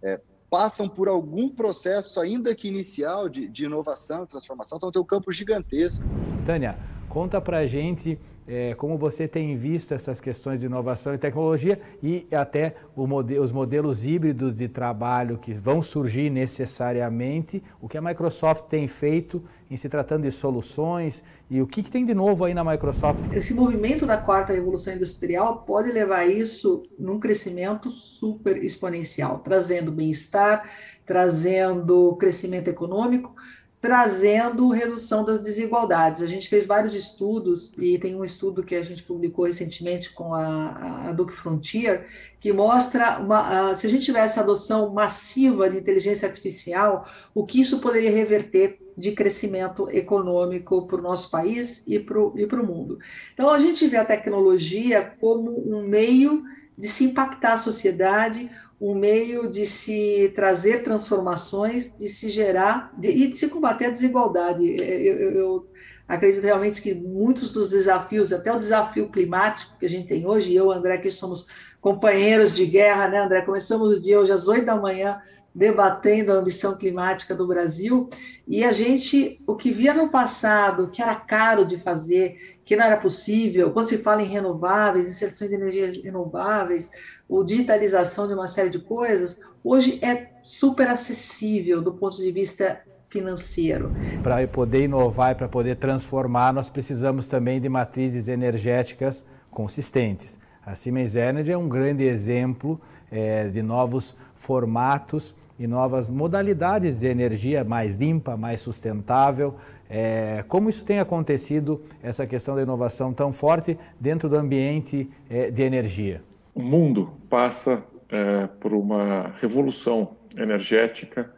é, 0.03 0.21
passam 0.49 0.89
por 0.89 1.09
algum 1.09 1.49
processo, 1.49 2.21
ainda 2.21 2.55
que 2.55 2.69
inicial, 2.69 3.29
de, 3.29 3.49
de 3.49 3.65
inovação 3.65 4.25
e 4.25 4.27
transformação, 4.27 4.79
então 4.79 4.91
tem 4.91 5.03
um 5.03 5.05
campo 5.05 5.31
gigantesco. 5.33 6.05
Tânia, 6.47 6.79
conta 7.15 7.41
para 7.41 7.59
a 7.59 7.67
gente 7.67 8.19
é, 8.47 8.75
como 8.75 8.99
você 8.99 9.29
tem 9.29 9.57
visto 9.57 9.95
essas 9.95 10.21
questões 10.21 10.61
de 10.61 10.67
inovação 10.67 11.15
e 11.15 11.19
tecnologia 11.19 11.81
e 12.03 12.27
até 12.33 12.75
mode 12.97 13.39
os 13.39 13.53
modelos 13.53 14.05
híbridos 14.05 14.57
de 14.57 14.67
trabalho 14.67 15.39
que 15.39 15.53
vão 15.53 15.81
surgir 15.81 16.29
necessariamente, 16.29 17.63
o 17.81 17.89
que 17.89 17.97
a 17.97 18.03
Microsoft 18.03 18.65
tem 18.65 18.89
feito 18.89 19.43
em 19.71 19.77
se 19.77 19.89
tratando 19.89 20.25
de 20.25 20.31
soluções 20.33 21.23
e 21.49 21.63
o 21.63 21.69
que, 21.69 21.85
que 21.85 21.91
tem 21.91 22.05
de 22.05 22.15
novo 22.15 22.45
aí 22.45 22.53
na 22.53 22.65
Microsoft? 22.65 23.33
Esse 23.33 23.55
movimento 23.55 24.05
da 24.05 24.19
quarta 24.19 24.53
revolução 24.53 24.93
industrial 24.93 25.59
pode 25.59 25.93
levar 25.93 26.29
isso 26.29 26.83
num 26.99 27.21
crescimento 27.21 27.93
super 27.93 28.63
exponencial, 28.63 29.39
trazendo 29.39 29.93
bem-estar, 29.93 30.69
trazendo 31.07 32.17
crescimento 32.17 32.69
econômico, 32.69 33.35
trazendo 33.85 34.71
redução 34.71 35.23
das 35.23 35.41
desigualdades. 35.41 36.23
A 36.23 36.27
gente 36.27 36.49
fez 36.49 36.65
vários 36.65 36.95
estudos, 36.95 37.71
e 37.77 37.99
tem 37.99 38.17
um 38.17 38.25
estudo 38.25 38.63
que 38.63 38.75
a 38.75 38.83
gente 38.83 39.03
publicou 39.03 39.45
recentemente 39.45 40.11
com 40.11 40.33
a, 40.33 41.09
a 41.09 41.13
Duke 41.13 41.35
Frontier, 41.35 42.07
que 42.41 42.51
mostra, 42.51 43.19
uma, 43.19 43.77
se 43.77 43.87
a 43.87 43.91
gente 43.91 44.07
tivesse 44.07 44.41
adoção 44.41 44.89
massiva 44.89 45.69
de 45.69 45.77
inteligência 45.77 46.27
artificial, 46.27 47.07
o 47.35 47.45
que 47.45 47.61
isso 47.61 47.79
poderia 47.79 48.11
reverter 48.11 48.79
de 48.97 49.13
crescimento 49.13 49.87
econômico 49.91 50.87
para 50.87 50.99
o 50.99 51.03
nosso 51.03 51.31
país 51.31 51.87
e 51.87 51.99
para 51.99 52.19
o 52.19 52.67
mundo. 52.67 52.99
Então, 53.35 53.51
a 53.51 53.59
gente 53.59 53.87
vê 53.87 53.99
a 53.99 54.05
tecnologia 54.07 55.13
como 55.21 55.51
um 55.71 55.87
meio 55.87 56.43
de 56.77 56.89
se 56.89 57.05
impactar 57.05 57.53
a 57.53 57.59
sociedade, 57.59 58.51
um 58.81 58.95
meio 58.95 59.49
de 59.49 59.67
se 59.67 60.33
trazer 60.35 60.83
transformações, 60.83 61.97
de 61.97 62.09
se 62.09 62.29
gerar 62.29 62.93
de, 62.99 63.09
e 63.09 63.29
de 63.29 63.37
se 63.37 63.49
combater 63.49 63.87
a 63.87 63.91
desigualdade. 63.91 64.77
É, 64.83 65.01
eu, 65.01 65.17
eu, 65.17 65.31
eu, 65.33 65.71
acredito 66.07 66.45
realmente 66.45 66.83
que 66.83 66.95
muitos 66.95 67.51
dos 67.51 67.71
desafios, 67.71 68.33
até 68.33 68.53
o 68.53 68.59
desafio 68.59 69.09
climático 69.09 69.79
que 69.79 69.87
a 69.87 69.89
gente 69.89 70.09
tem 70.09 70.27
hoje, 70.27 70.55
eu, 70.55 70.71
André, 70.71 70.99
que 70.99 71.11
somos 71.11 71.47
companheiros 71.81 72.55
de 72.55 72.67
guerra, 72.67 73.09
né, 73.09 73.19
André? 73.19 73.43
Começamos 73.43 73.97
o 73.97 74.01
dia 74.01 74.21
hoje 74.21 74.33
às 74.33 74.49
oito 74.49 74.67
da 74.67 74.77
manhã 74.77 75.21
debatendo 75.55 76.33
a 76.33 76.35
ambição 76.35 76.77
climática 76.77 77.35
do 77.35 77.47
Brasil, 77.47 78.09
e 78.47 78.65
a 78.65 78.73
gente, 78.73 79.41
o 79.47 79.55
que 79.55 79.71
via 79.71 79.95
no 79.95 80.09
passado, 80.09 80.91
que 80.91 81.01
era 81.01 81.15
caro 81.15 81.65
de 81.65 81.79
fazer, 81.79 82.54
que 82.65 82.77
não 82.77 82.85
era 82.85 82.97
possível, 82.97 83.71
quando 83.71 83.89
se 83.89 83.99
fala 83.99 84.23
em 84.23 84.27
renováveis, 84.27 85.09
inserção 85.09 85.49
de 85.49 85.55
energias 85.55 86.03
renováveis, 86.03 86.91
ou 87.29 87.45
digitalização 87.45 88.27
de 88.27 88.35
uma 88.35 88.47
série 88.47 88.71
de 88.71 88.79
coisas, 88.79 89.39
hoje 89.63 89.99
é 90.03 90.31
super 90.43 90.89
acessível 90.89 91.83
do 91.83 91.93
ponto 91.93 92.17
de 92.17 92.33
vista 92.33 92.81
financeiro. 93.09 93.93
Para 94.23 94.47
poder 94.49 94.85
inovar 94.85 95.33
e 95.33 95.35
para 95.35 95.49
poder 95.49 95.77
transformar, 95.77 96.53
nós 96.53 96.69
precisamos 96.69 97.29
também 97.29 97.61
de 97.61 97.69
matrizes 97.69 98.29
energéticas 98.29 99.25
consistentes. 99.51 100.37
A 100.67 100.75
Siemens 100.75 101.15
Energy 101.15 101.53
é 101.53 101.59
um 101.59 101.69
grande 101.69 102.05
exemplo 102.05 102.81
é, 103.11 103.49
de 103.49 103.63
novos 103.63 104.17
formatos 104.35 105.35
e 105.59 105.67
novas 105.67 106.09
modalidades 106.09 107.01
de 107.01 107.07
energia 107.07 107.63
mais 107.63 107.95
limpa, 107.95 108.37
mais 108.37 108.61
sustentável. 108.61 109.55
É, 109.97 110.45
como 110.49 110.69
isso 110.69 110.85
tem 110.85 110.99
acontecido, 110.99 111.85
essa 112.03 112.27
questão 112.27 112.57
da 112.57 112.63
inovação 112.63 113.13
tão 113.13 113.33
forte 113.33 113.79
dentro 114.01 114.29
do 114.29 114.37
ambiente 114.37 115.09
é, 115.31 115.53
de 115.53 115.63
energia? 115.63 116.21
O 116.53 116.61
mundo 116.61 117.13
passa 117.31 117.81
é, 118.09 118.49
por 118.59 118.75
uma 118.75 119.33
revolução 119.41 120.17
energética 120.37 121.33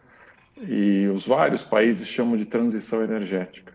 e 0.59 1.07
os 1.15 1.27
vários 1.27 1.63
países 1.63 2.09
chamam 2.09 2.35
de 2.35 2.47
transição 2.47 3.03
energética. 3.03 3.75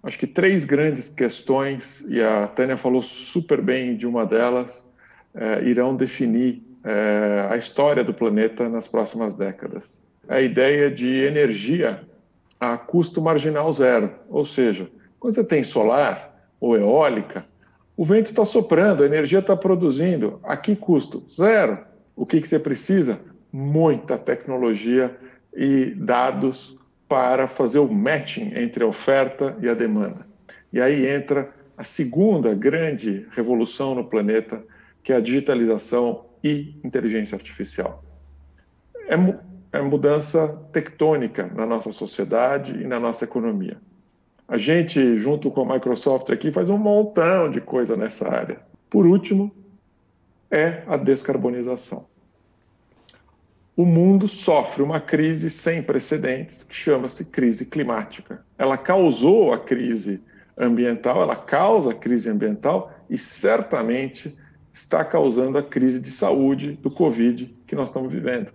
Acho 0.00 0.16
que 0.16 0.28
três 0.28 0.64
grandes 0.64 1.08
questões, 1.08 2.06
e 2.08 2.22
a 2.22 2.46
Tânia 2.46 2.76
falou 2.76 3.02
super 3.02 3.60
bem 3.60 3.96
de 3.96 4.06
uma 4.06 4.24
delas, 4.24 4.88
é, 5.34 5.60
irão 5.64 5.96
definir 5.96 6.62
é, 6.84 7.48
a 7.50 7.56
história 7.56 8.04
do 8.04 8.14
planeta 8.14 8.68
nas 8.68 8.86
próximas 8.86 9.34
décadas. 9.34 10.00
A 10.28 10.40
ideia 10.40 10.88
de 10.88 11.24
energia 11.24 12.00
a 12.62 12.78
custo 12.78 13.20
marginal 13.20 13.72
zero, 13.72 14.12
ou 14.28 14.44
seja, 14.44 14.88
quando 15.18 15.34
você 15.34 15.42
tem 15.42 15.64
solar 15.64 16.32
ou 16.60 16.76
eólica, 16.76 17.44
o 17.96 18.04
vento 18.04 18.30
está 18.30 18.44
soprando, 18.44 19.02
a 19.02 19.06
energia 19.06 19.40
está 19.40 19.56
produzindo. 19.56 20.38
A 20.44 20.56
que 20.56 20.76
custo? 20.76 21.24
Zero. 21.28 21.80
O 22.14 22.24
que, 22.24 22.40
que 22.40 22.46
você 22.46 22.60
precisa? 22.60 23.18
Muita 23.52 24.16
tecnologia 24.16 25.16
e 25.52 25.86
dados 25.96 26.78
para 27.08 27.48
fazer 27.48 27.80
o 27.80 27.92
matching 27.92 28.52
entre 28.54 28.84
a 28.84 28.86
oferta 28.86 29.56
e 29.60 29.68
a 29.68 29.74
demanda. 29.74 30.24
E 30.72 30.80
aí 30.80 31.04
entra 31.04 31.52
a 31.76 31.82
segunda 31.82 32.54
grande 32.54 33.26
revolução 33.32 33.92
no 33.92 34.04
planeta, 34.04 34.62
que 35.02 35.12
é 35.12 35.16
a 35.16 35.20
digitalização 35.20 36.26
e 36.44 36.76
inteligência 36.84 37.34
artificial. 37.34 38.04
É, 39.08 39.16
é 39.72 39.80
mudança 39.80 40.48
tectônica 40.70 41.50
na 41.54 41.64
nossa 41.64 41.92
sociedade 41.92 42.72
e 42.82 42.86
na 42.86 43.00
nossa 43.00 43.24
economia. 43.24 43.78
A 44.46 44.58
gente, 44.58 45.18
junto 45.18 45.50
com 45.50 45.62
a 45.62 45.74
Microsoft 45.74 46.30
aqui, 46.30 46.52
faz 46.52 46.68
um 46.68 46.76
montão 46.76 47.50
de 47.50 47.60
coisa 47.60 47.96
nessa 47.96 48.28
área. 48.28 48.60
Por 48.90 49.06
último, 49.06 49.50
é 50.50 50.82
a 50.86 50.98
descarbonização. 50.98 52.06
O 53.74 53.86
mundo 53.86 54.28
sofre 54.28 54.82
uma 54.82 55.00
crise 55.00 55.48
sem 55.48 55.82
precedentes 55.82 56.62
que 56.62 56.74
chama-se 56.74 57.24
crise 57.24 57.64
climática. 57.64 58.44
Ela 58.58 58.76
causou 58.76 59.54
a 59.54 59.58
crise 59.58 60.20
ambiental, 60.58 61.22
ela 61.22 61.36
causa 61.36 61.92
a 61.92 61.94
crise 61.94 62.28
ambiental 62.28 62.92
e 63.08 63.16
certamente 63.16 64.36
está 64.70 65.02
causando 65.02 65.56
a 65.56 65.62
crise 65.62 65.98
de 65.98 66.10
saúde 66.10 66.72
do 66.72 66.90
Covid 66.90 67.56
que 67.66 67.74
nós 67.74 67.88
estamos 67.88 68.12
vivendo. 68.12 68.52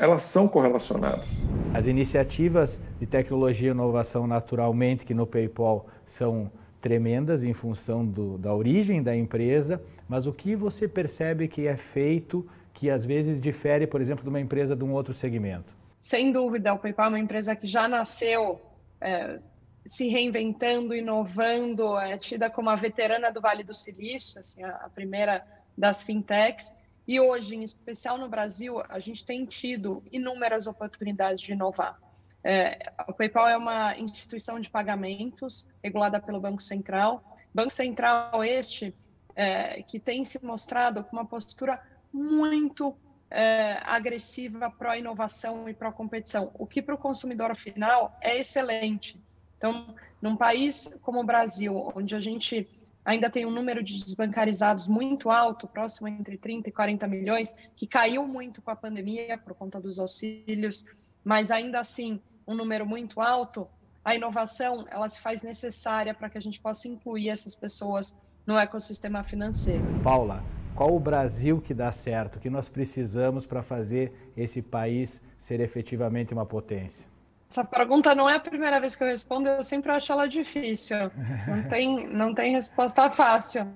Elas 0.00 0.22
são 0.22 0.48
correlacionadas. 0.48 1.28
As 1.74 1.86
iniciativas 1.86 2.80
de 2.98 3.04
tecnologia 3.04 3.68
e 3.68 3.70
inovação 3.70 4.26
naturalmente 4.26 5.04
que 5.04 5.12
no 5.12 5.26
PayPal 5.26 5.86
são 6.06 6.50
tremendas 6.80 7.44
em 7.44 7.52
função 7.52 8.02
do, 8.02 8.38
da 8.38 8.54
origem 8.54 9.02
da 9.02 9.14
empresa, 9.14 9.82
mas 10.08 10.26
o 10.26 10.32
que 10.32 10.56
você 10.56 10.88
percebe 10.88 11.46
que 11.46 11.66
é 11.66 11.76
feito 11.76 12.48
que 12.72 12.88
às 12.88 13.04
vezes 13.04 13.38
difere, 13.38 13.86
por 13.86 14.00
exemplo, 14.00 14.24
de 14.24 14.30
uma 14.30 14.40
empresa 14.40 14.74
de 14.74 14.82
um 14.82 14.94
outro 14.94 15.12
segmento? 15.12 15.76
Sem 16.00 16.32
dúvida, 16.32 16.72
o 16.72 16.78
PayPal 16.78 17.04
é 17.04 17.08
uma 17.10 17.18
empresa 17.18 17.54
que 17.54 17.66
já 17.66 17.86
nasceu 17.86 18.58
é, 19.02 19.38
se 19.84 20.08
reinventando, 20.08 20.94
inovando, 20.94 21.98
é 21.98 22.16
tida 22.16 22.48
como 22.48 22.70
a 22.70 22.74
veterana 22.74 23.30
do 23.30 23.42
Vale 23.42 23.62
do 23.62 23.74
Silício, 23.74 24.40
assim, 24.40 24.64
a, 24.64 24.70
a 24.76 24.88
primeira 24.88 25.44
das 25.76 26.02
fintechs. 26.02 26.72
E 27.10 27.18
hoje, 27.18 27.56
em 27.56 27.64
especial 27.64 28.16
no 28.16 28.28
Brasil, 28.28 28.80
a 28.88 29.00
gente 29.00 29.24
tem 29.24 29.44
tido 29.44 30.00
inúmeras 30.12 30.68
oportunidades 30.68 31.40
de 31.40 31.50
inovar. 31.50 31.98
É, 32.44 32.92
o 33.08 33.12
PayPal 33.12 33.48
é 33.48 33.56
uma 33.56 33.98
instituição 33.98 34.60
de 34.60 34.70
pagamentos 34.70 35.66
regulada 35.82 36.20
pelo 36.20 36.38
Banco 36.38 36.62
Central. 36.62 37.36
Banco 37.52 37.70
Central 37.70 38.44
este 38.44 38.94
é, 39.34 39.82
que 39.82 39.98
tem 39.98 40.24
se 40.24 40.40
mostrado 40.44 41.02
com 41.02 41.16
uma 41.16 41.26
postura 41.26 41.82
muito 42.12 42.96
é, 43.28 43.80
agressiva 43.82 44.70
pró-inovação 44.70 45.68
e 45.68 45.74
pró-competição, 45.74 46.52
o 46.54 46.64
que 46.64 46.80
para 46.80 46.94
o 46.94 46.98
consumidor 46.98 47.56
final 47.56 48.16
é 48.20 48.38
excelente. 48.38 49.20
Então, 49.58 49.96
num 50.22 50.36
país 50.36 50.96
como 51.02 51.20
o 51.20 51.24
Brasil, 51.24 51.90
onde 51.92 52.14
a 52.14 52.20
gente 52.20 52.70
ainda 53.10 53.28
tem 53.28 53.44
um 53.44 53.50
número 53.50 53.82
de 53.82 54.04
desbancarizados 54.04 54.86
muito 54.86 55.30
alto, 55.30 55.66
próximo 55.66 56.06
entre 56.06 56.38
30 56.38 56.68
e 56.68 56.72
40 56.72 57.08
milhões, 57.08 57.56
que 57.74 57.84
caiu 57.84 58.24
muito 58.24 58.62
com 58.62 58.70
a 58.70 58.76
pandemia 58.76 59.36
por 59.36 59.52
conta 59.52 59.80
dos 59.80 59.98
auxílios, 59.98 60.86
mas 61.24 61.50
ainda 61.50 61.80
assim 61.80 62.20
um 62.46 62.54
número 62.54 62.86
muito 62.86 63.20
alto, 63.20 63.66
a 64.04 64.14
inovação 64.14 64.84
ela 64.88 65.08
se 65.08 65.20
faz 65.20 65.42
necessária 65.42 66.14
para 66.14 66.30
que 66.30 66.38
a 66.38 66.40
gente 66.40 66.60
possa 66.60 66.86
incluir 66.86 67.28
essas 67.30 67.56
pessoas 67.56 68.14
no 68.46 68.56
ecossistema 68.56 69.24
financeiro. 69.24 69.84
Paula, 70.04 70.40
qual 70.76 70.94
o 70.94 71.00
Brasil 71.00 71.60
que 71.60 71.74
dá 71.74 71.90
certo? 71.90 72.38
Que 72.38 72.48
nós 72.48 72.68
precisamos 72.68 73.44
para 73.44 73.60
fazer 73.60 74.12
esse 74.36 74.62
país 74.62 75.20
ser 75.36 75.58
efetivamente 75.58 76.32
uma 76.32 76.46
potência? 76.46 77.09
Essa 77.50 77.64
pergunta 77.64 78.14
não 78.14 78.30
é 78.30 78.36
a 78.36 78.40
primeira 78.40 78.78
vez 78.78 78.94
que 78.94 79.02
eu 79.02 79.08
respondo, 79.08 79.48
eu 79.48 79.62
sempre 79.62 79.90
acho 79.90 80.12
ela 80.12 80.28
difícil. 80.28 80.96
Não 81.48 81.62
tem, 81.68 82.08
não 82.08 82.32
tem 82.32 82.52
resposta 82.52 83.10
fácil. 83.10 83.66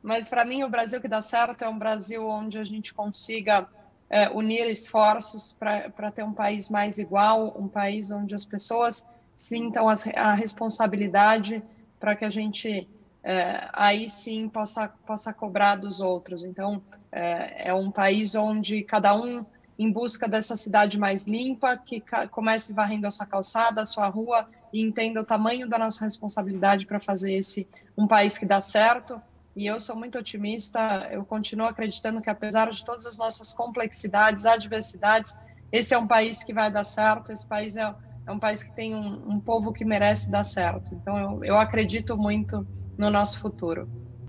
Mas 0.00 0.28
para 0.28 0.44
mim, 0.44 0.62
o 0.62 0.70
Brasil 0.70 1.00
que 1.00 1.08
dá 1.08 1.20
certo 1.20 1.62
é 1.62 1.68
um 1.68 1.78
Brasil 1.78 2.26
onde 2.26 2.56
a 2.56 2.64
gente 2.64 2.94
consiga 2.94 3.68
é, 4.08 4.30
unir 4.30 4.70
esforços 4.70 5.52
para 5.52 6.10
ter 6.12 6.22
um 6.22 6.32
país 6.32 6.70
mais 6.70 6.98
igual, 6.98 7.52
um 7.58 7.68
país 7.68 8.12
onde 8.12 8.32
as 8.34 8.44
pessoas 8.44 9.12
sintam 9.36 9.88
as, 9.88 10.06
a 10.16 10.32
responsabilidade 10.32 11.62
para 11.98 12.14
que 12.14 12.24
a 12.24 12.30
gente 12.30 12.88
é, 13.24 13.68
aí 13.72 14.08
sim 14.08 14.48
possa, 14.48 14.88
possa 15.04 15.34
cobrar 15.34 15.74
dos 15.76 16.00
outros. 16.00 16.44
Então, 16.44 16.80
é, 17.10 17.68
é, 17.68 17.74
um 17.74 17.90
país 17.90 18.34
onde 18.34 18.82
cada 18.84 19.14
um 19.14 19.44
em 19.82 19.90
busca 19.90 20.28
dessa 20.28 20.58
cidade 20.58 20.98
mais 20.98 21.26
limpa, 21.26 21.74
que 21.74 22.04
comece 22.30 22.70
varrendo 22.70 23.06
a 23.06 23.10
sua 23.10 23.24
calçada, 23.24 23.80
a 23.80 23.86
sua 23.86 24.08
rua 24.08 24.46
e 24.70 24.82
entenda 24.82 25.22
o 25.22 25.24
tamanho 25.24 25.66
da 25.66 25.78
nossa 25.78 26.04
responsabilidade 26.04 26.84
para 26.84 27.00
fazer 27.00 27.32
esse 27.32 27.66
um 27.96 28.06
país 28.06 28.36
que 28.36 28.44
dá 28.44 28.60
certo 28.60 29.18
e 29.56 29.66
eu 29.66 29.80
sou 29.80 29.96
muito 29.96 30.18
otimista, 30.18 31.08
eu 31.10 31.24
continuo 31.24 31.66
acreditando 31.66 32.20
que 32.20 32.28
apesar 32.28 32.70
de 32.70 32.84
todas 32.84 33.06
as 33.06 33.16
nossas 33.16 33.54
complexidades, 33.54 34.44
adversidades, 34.44 35.34
esse 35.72 35.94
é 35.94 35.98
um 35.98 36.06
país 36.06 36.42
que 36.42 36.52
vai 36.52 36.70
dar 36.70 36.84
certo, 36.84 37.32
esse 37.32 37.48
país 37.48 37.74
é, 37.74 37.94
é 38.26 38.30
um 38.30 38.38
país 38.38 38.62
que 38.62 38.74
tem 38.76 38.94
um, 38.94 39.30
um, 39.30 39.40
povo 39.40 39.72
que 39.72 39.82
merece 39.82 40.30
dar 40.30 40.44
certo. 40.44 40.94
Então 40.94 41.18
eu, 41.18 41.42
eu 41.44 41.58
acredito 41.58 42.18
muito 42.18 42.66
no 42.98 43.08
nosso 43.10 43.38
futuro. 43.38 43.88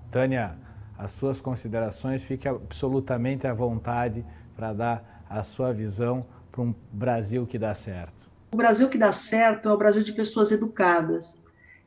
Tânia, 0.09 0.57
as 0.97 1.11
suas 1.11 1.41
considerações, 1.41 2.23
fique 2.23 2.47
absolutamente 2.47 3.45
à 3.45 3.53
vontade 3.53 4.25
para 4.55 4.71
dar 4.73 5.20
a 5.31 5.43
sua 5.43 5.71
visão 5.71 6.25
para 6.51 6.61
um 6.61 6.75
Brasil 6.91 7.47
que 7.47 7.57
dá 7.57 7.73
certo. 7.73 8.29
O 8.51 8.57
Brasil 8.57 8.89
que 8.89 8.97
dá 8.97 9.13
certo 9.13 9.69
é 9.69 9.73
o 9.73 9.77
Brasil 9.77 10.03
de 10.03 10.11
pessoas 10.11 10.51
educadas, 10.51 11.37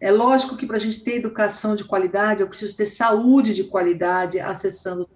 é 0.00 0.10
lógico 0.10 0.56
que 0.56 0.66
para 0.66 0.76
a 0.76 0.80
gente 0.80 1.02
ter 1.02 1.16
educação 1.16 1.74
de 1.74 1.84
qualidade, 1.84 2.42
eu 2.42 2.48
preciso 2.48 2.76
ter 2.76 2.86
saúde 2.86 3.54
de 3.54 3.64
qualidade 3.64 4.38
acessando 4.38 5.08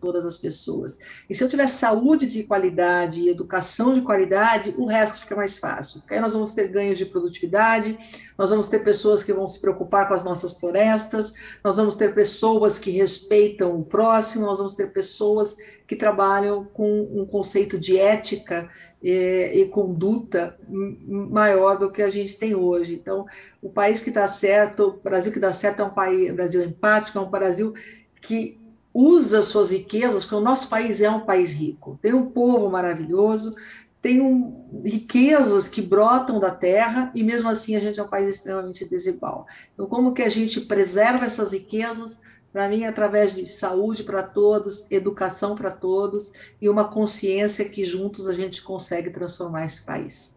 todas 0.00 0.26
as 0.26 0.36
pessoas. 0.36 0.98
E 1.30 1.34
se 1.34 1.42
eu 1.42 1.48
tiver 1.48 1.68
saúde 1.68 2.26
de 2.26 2.42
qualidade 2.42 3.20
e 3.20 3.28
educação 3.28 3.94
de 3.94 4.02
qualidade, 4.02 4.74
o 4.76 4.86
resto 4.86 5.20
fica 5.20 5.36
mais 5.36 5.56
fácil. 5.56 6.00
Porque 6.00 6.14
aí 6.14 6.20
nós 6.20 6.34
vamos 6.34 6.52
ter 6.52 6.68
ganhos 6.68 6.98
de 6.98 7.06
produtividade, 7.06 7.96
nós 8.36 8.50
vamos 8.50 8.68
ter 8.68 8.80
pessoas 8.80 9.22
que 9.22 9.32
vão 9.32 9.48
se 9.48 9.60
preocupar 9.60 10.08
com 10.08 10.14
as 10.14 10.24
nossas 10.24 10.52
florestas, 10.52 11.32
nós 11.62 11.76
vamos 11.76 11.96
ter 11.96 12.14
pessoas 12.14 12.78
que 12.78 12.90
respeitam 12.90 13.78
o 13.78 13.84
próximo, 13.84 14.44
nós 14.46 14.58
vamos 14.58 14.74
ter 14.74 14.92
pessoas 14.92 15.56
que 15.86 15.96
trabalham 15.96 16.64
com 16.64 17.02
um 17.12 17.26
conceito 17.26 17.78
de 17.78 17.98
ética 17.98 18.68
e, 19.02 19.50
e 19.54 19.66
conduta 19.66 20.58
maior 20.68 21.78
do 21.78 21.90
que 21.90 22.00
a 22.00 22.08
gente 22.08 22.38
tem 22.38 22.54
hoje. 22.54 22.94
Então, 22.94 23.26
o 23.60 23.68
país 23.68 24.00
que 24.00 24.10
dá 24.10 24.26
certo, 24.26 24.88
o 24.88 24.92
Brasil 25.02 25.32
que 25.32 25.38
dá 25.38 25.52
certo 25.52 25.82
é 25.82 25.84
um 25.84 25.90
país, 25.90 26.30
um 26.30 26.34
Brasil 26.34 26.62
empático, 26.64 27.18
é 27.18 27.20
um 27.20 27.30
Brasil 27.30 27.74
que 28.22 28.58
usa 28.94 29.42
suas 29.42 29.70
riquezas, 29.70 30.24
porque 30.24 30.36
o 30.36 30.40
nosso 30.40 30.68
país 30.68 31.00
é 31.00 31.10
um 31.10 31.26
país 31.26 31.52
rico, 31.52 31.98
tem 32.00 32.14
um 32.14 32.30
povo 32.30 32.70
maravilhoso, 32.70 33.56
tem 34.00 34.20
um, 34.20 34.82
riquezas 34.84 35.66
que 35.66 35.82
brotam 35.82 36.38
da 36.38 36.50
terra 36.50 37.10
e 37.14 37.22
mesmo 37.22 37.48
assim 37.48 37.74
a 37.74 37.80
gente 37.80 37.98
é 37.98 38.02
um 38.02 38.08
país 38.08 38.28
extremamente 38.28 38.88
desigual. 38.88 39.46
Então, 39.72 39.86
como 39.86 40.14
que 40.14 40.22
a 40.22 40.28
gente 40.28 40.60
preserva 40.60 41.24
essas 41.24 41.52
riquezas 41.52 42.20
para 42.54 42.68
mim, 42.68 42.84
através 42.84 43.34
de 43.34 43.48
saúde 43.48 44.04
para 44.04 44.22
todos, 44.22 44.88
educação 44.88 45.56
para 45.56 45.72
todos 45.72 46.32
e 46.62 46.68
uma 46.68 46.84
consciência 46.84 47.68
que 47.68 47.84
juntos 47.84 48.28
a 48.28 48.32
gente 48.32 48.62
consegue 48.62 49.10
transformar 49.10 49.64
esse 49.64 49.82
país. 49.82 50.32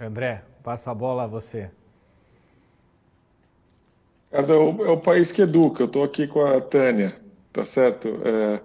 André, 0.00 0.42
passo 0.64 0.90
a 0.90 0.94
bola 0.94 1.22
a 1.22 1.26
você. 1.28 1.70
É 4.32 4.42
o, 4.42 4.84
é 4.84 4.90
o 4.90 4.98
país 4.98 5.30
que 5.30 5.42
educa. 5.42 5.84
Eu 5.84 5.86
estou 5.86 6.02
aqui 6.02 6.26
com 6.26 6.44
a 6.44 6.60
Tânia, 6.60 7.14
tá 7.52 7.64
certo? 7.64 8.08
É, 8.24 8.60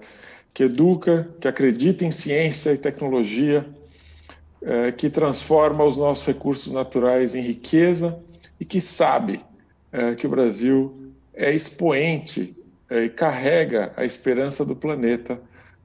que 0.51 0.63
educa, 0.63 1.29
que 1.39 1.47
acredita 1.47 2.03
em 2.03 2.11
ciência 2.11 2.73
e 2.73 2.77
tecnologia, 2.79 3.69
é, 4.63 4.91
que 4.91 5.11
transforma 5.11 5.83
os 5.83 5.95
nossos 5.95 6.25
recursos 6.25 6.73
naturais 6.73 7.35
em 7.35 7.41
riqueza 7.41 8.19
e 8.59 8.65
que 8.65 8.81
sabe 8.81 9.45
é, 9.91 10.15
que 10.15 10.25
o 10.25 10.29
Brasil 10.29 11.10
é 11.33 11.53
expoente 11.53 12.55
é, 12.89 13.05
e 13.05 13.09
carrega 13.09 13.93
a 13.95 14.05
esperança 14.05 14.65
do 14.65 14.75
planeta 14.75 15.39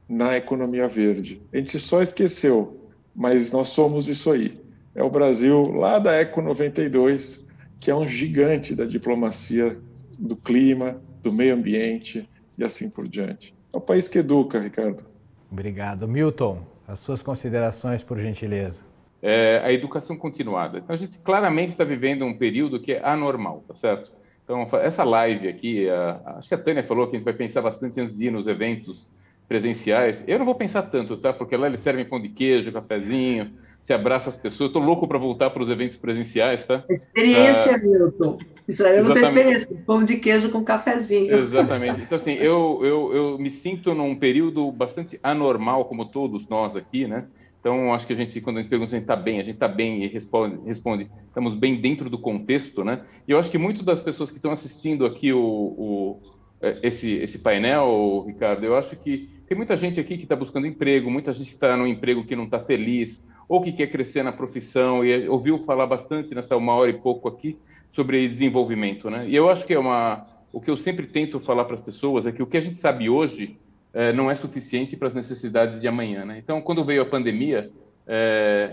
na 0.09 0.37
economia 0.37 0.89
verde. 0.89 1.41
A 1.53 1.57
gente 1.57 1.79
só 1.79 2.03
esqueceu, 2.03 2.91
mas 3.15 3.53
nós 3.53 3.69
somos 3.69 4.09
isso 4.09 4.31
aí. 4.31 4.61
É 4.95 5.03
o 5.03 5.11
Brasil 5.11 5.73
lá 5.73 5.99
da 5.99 6.13
Eco 6.15 6.41
92, 6.41 7.45
que 7.79 7.91
é 7.91 7.95
um 7.95 8.09
gigante 8.09 8.75
da 8.75 8.85
diplomacia 8.85 9.79
do 10.19 10.37
clima, 10.37 11.01
do 11.23 11.33
meio 11.33 11.55
ambiente 11.55 12.29
e 12.57 12.65
assim 12.65 12.89
por 12.89 13.07
diante. 13.07 13.55
É 13.73 13.77
o 13.77 13.81
país 13.81 14.09
que 14.09 14.19
educa, 14.19 14.59
Ricardo. 14.59 15.05
Obrigado. 15.51 16.09
Milton, 16.09 16.63
as 16.89 16.99
suas 16.99 17.23
considerações, 17.23 18.03
por 18.03 18.19
gentileza. 18.19 18.85
É, 19.21 19.61
a 19.65 19.73
educação 19.73 20.17
continuada. 20.17 20.79
Então, 20.79 20.95
a 20.95 20.99
gente 20.99 21.19
claramente 21.19 21.71
está 21.71 21.85
vivendo 21.85 22.25
um 22.25 22.37
período 22.37 22.81
que 22.81 22.93
é 22.93 23.05
anormal, 23.05 23.65
tá 23.67 23.75
certo? 23.75 24.16
Então, 24.47 24.69
essa 24.79 25.03
live 25.03 25.49
aqui, 25.49 25.91
a, 25.91 26.37
acho 26.37 26.49
que 26.49 26.55
a 26.55 26.59
Tânia 26.59 26.85
falou 26.85 27.09
que 27.09 27.17
a 27.17 27.19
gente 27.19 27.25
vai 27.25 27.35
pensar 27.35 27.61
bastante 27.61 28.01
antes 28.01 28.17
de 28.17 28.29
ir 28.29 28.31
nos 28.31 28.47
eventos 28.47 29.09
presenciais. 29.49 30.23
Eu 30.25 30.39
não 30.39 30.47
vou 30.47 30.55
pensar 30.55 30.83
tanto, 30.83 31.17
tá? 31.17 31.33
Porque 31.33 31.57
lá 31.57 31.67
eles 31.67 31.81
servem 31.81 32.05
pão 32.05 32.23
de 32.23 32.29
queijo, 32.29 32.71
cafezinho, 32.71 33.51
se 33.83 33.93
abraça 33.93 34.31
as 34.31 34.37
pessoas. 34.37 34.71
Estou 34.71 34.81
louco 34.83 35.09
para 35.09 35.19
voltar 35.19 35.51
para 35.51 35.61
os 35.61 35.69
eventos 35.69 35.97
presenciais, 35.97 36.65
tá? 36.65 36.85
Experiência, 36.89 37.75
ah, 37.75 37.79
Milton. 37.79 38.39
Israel 38.69 39.13
ter 39.13 39.23
experiência, 39.23 39.77
pão 39.85 40.05
de 40.05 40.17
queijo 40.17 40.49
com 40.51 40.63
cafezinho. 40.63 41.37
Exatamente. 41.37 42.03
Então, 42.03 42.17
assim, 42.17 42.35
eu, 42.35 42.81
eu, 42.83 43.13
eu 43.15 43.39
me 43.39 43.51
sinto 43.51 43.95
num 43.95 44.15
período 44.15 44.71
bastante 44.71 45.19
anormal, 45.25 45.87
como 45.87 46.05
todos 46.07 46.49
nós 46.49 46.77
aqui, 46.77 47.09
né? 47.09 47.27
Então, 47.67 47.93
acho 47.93 48.07
que 48.07 48.13
a 48.13 48.17
gente, 48.17 48.41
quando 48.41 48.59
a 48.59 48.61
gente 48.61 48.71
pergunta 48.71 48.91
se 48.91 48.95
a 48.95 48.99
gente 49.01 49.07
está 49.07 49.17
bem, 49.17 49.41
a 49.41 49.43
gente 49.43 49.55
está 49.55 49.67
bem 49.67 50.05
e 50.05 50.07
responde, 50.07 50.57
responde, 50.65 51.11
estamos 51.27 51.53
bem 51.53 51.81
dentro 51.81 52.09
do 52.09 52.17
contexto, 52.17 52.85
né? 52.85 53.01
E 53.27 53.33
eu 53.33 53.41
acho 53.41 53.51
que 53.51 53.59
muitas 53.59 53.85
das 53.85 54.01
pessoas 54.01 54.31
que 54.31 54.37
estão 54.37 54.53
assistindo 54.53 55.05
aqui 55.05 55.33
o, 55.33 55.41
o, 55.41 56.21
é, 56.63 56.79
esse, 56.85 57.15
esse 57.15 57.41
painel, 57.41 58.23
Ricardo, 58.25 58.65
eu 58.65 58.77
acho 58.77 58.95
que 58.95 59.29
tem 59.49 59.57
muita 59.57 59.77
gente 59.77 59.99
aqui 59.99 60.17
que 60.17 60.23
está 60.23 60.37
buscando 60.37 60.65
emprego, 60.65 61.11
muita 61.11 61.33
gente 61.33 61.49
que 61.49 61.57
está 61.57 61.77
no 61.77 61.89
emprego 61.89 62.23
que 62.23 62.37
não 62.37 62.45
está 62.45 62.61
feliz, 62.61 63.21
ou 63.49 63.61
que 63.61 63.73
quer 63.73 63.89
crescer 63.89 64.23
na 64.23 64.31
profissão, 64.31 65.05
e 65.05 65.29
ouviu 65.29 65.59
falar 65.65 65.89
bastante 65.89 66.37
nessa 66.37 66.57
uma 66.57 66.73
hora 66.73 66.93
e 66.93 66.95
pouco 66.95 67.27
aqui 67.27 67.59
sobre 67.91 68.29
desenvolvimento, 68.29 69.11
né? 69.11 69.27
E 69.27 69.35
eu 69.35 69.51
acho 69.51 69.67
que 69.67 69.75
é 69.75 69.79
uma... 69.79 70.25
O 70.53 70.61
que 70.61 70.71
eu 70.71 70.77
sempre 70.77 71.05
tento 71.05 71.41
falar 71.41 71.65
para 71.65 71.75
as 71.75 71.81
pessoas 71.81 72.27
é 72.27 72.33
que 72.33 72.45
o 72.45 72.47
que 72.47 72.59
a 72.59 72.61
gente 72.61 72.77
sabe 72.77 73.11
hoje 73.11 73.59
é, 73.97 74.13
não 74.13 74.31
é 74.31 74.35
suficiente 74.35 74.95
para 74.95 75.09
as 75.09 75.15
necessidades 75.15 75.81
de 75.81 75.89
amanhã. 75.89 76.23
Né? 76.27 76.39
Então, 76.39 76.61
quando 76.61 76.85
veio 76.85 77.01
a 77.01 77.07
pandemia, 77.07 77.71
é, 78.07 78.73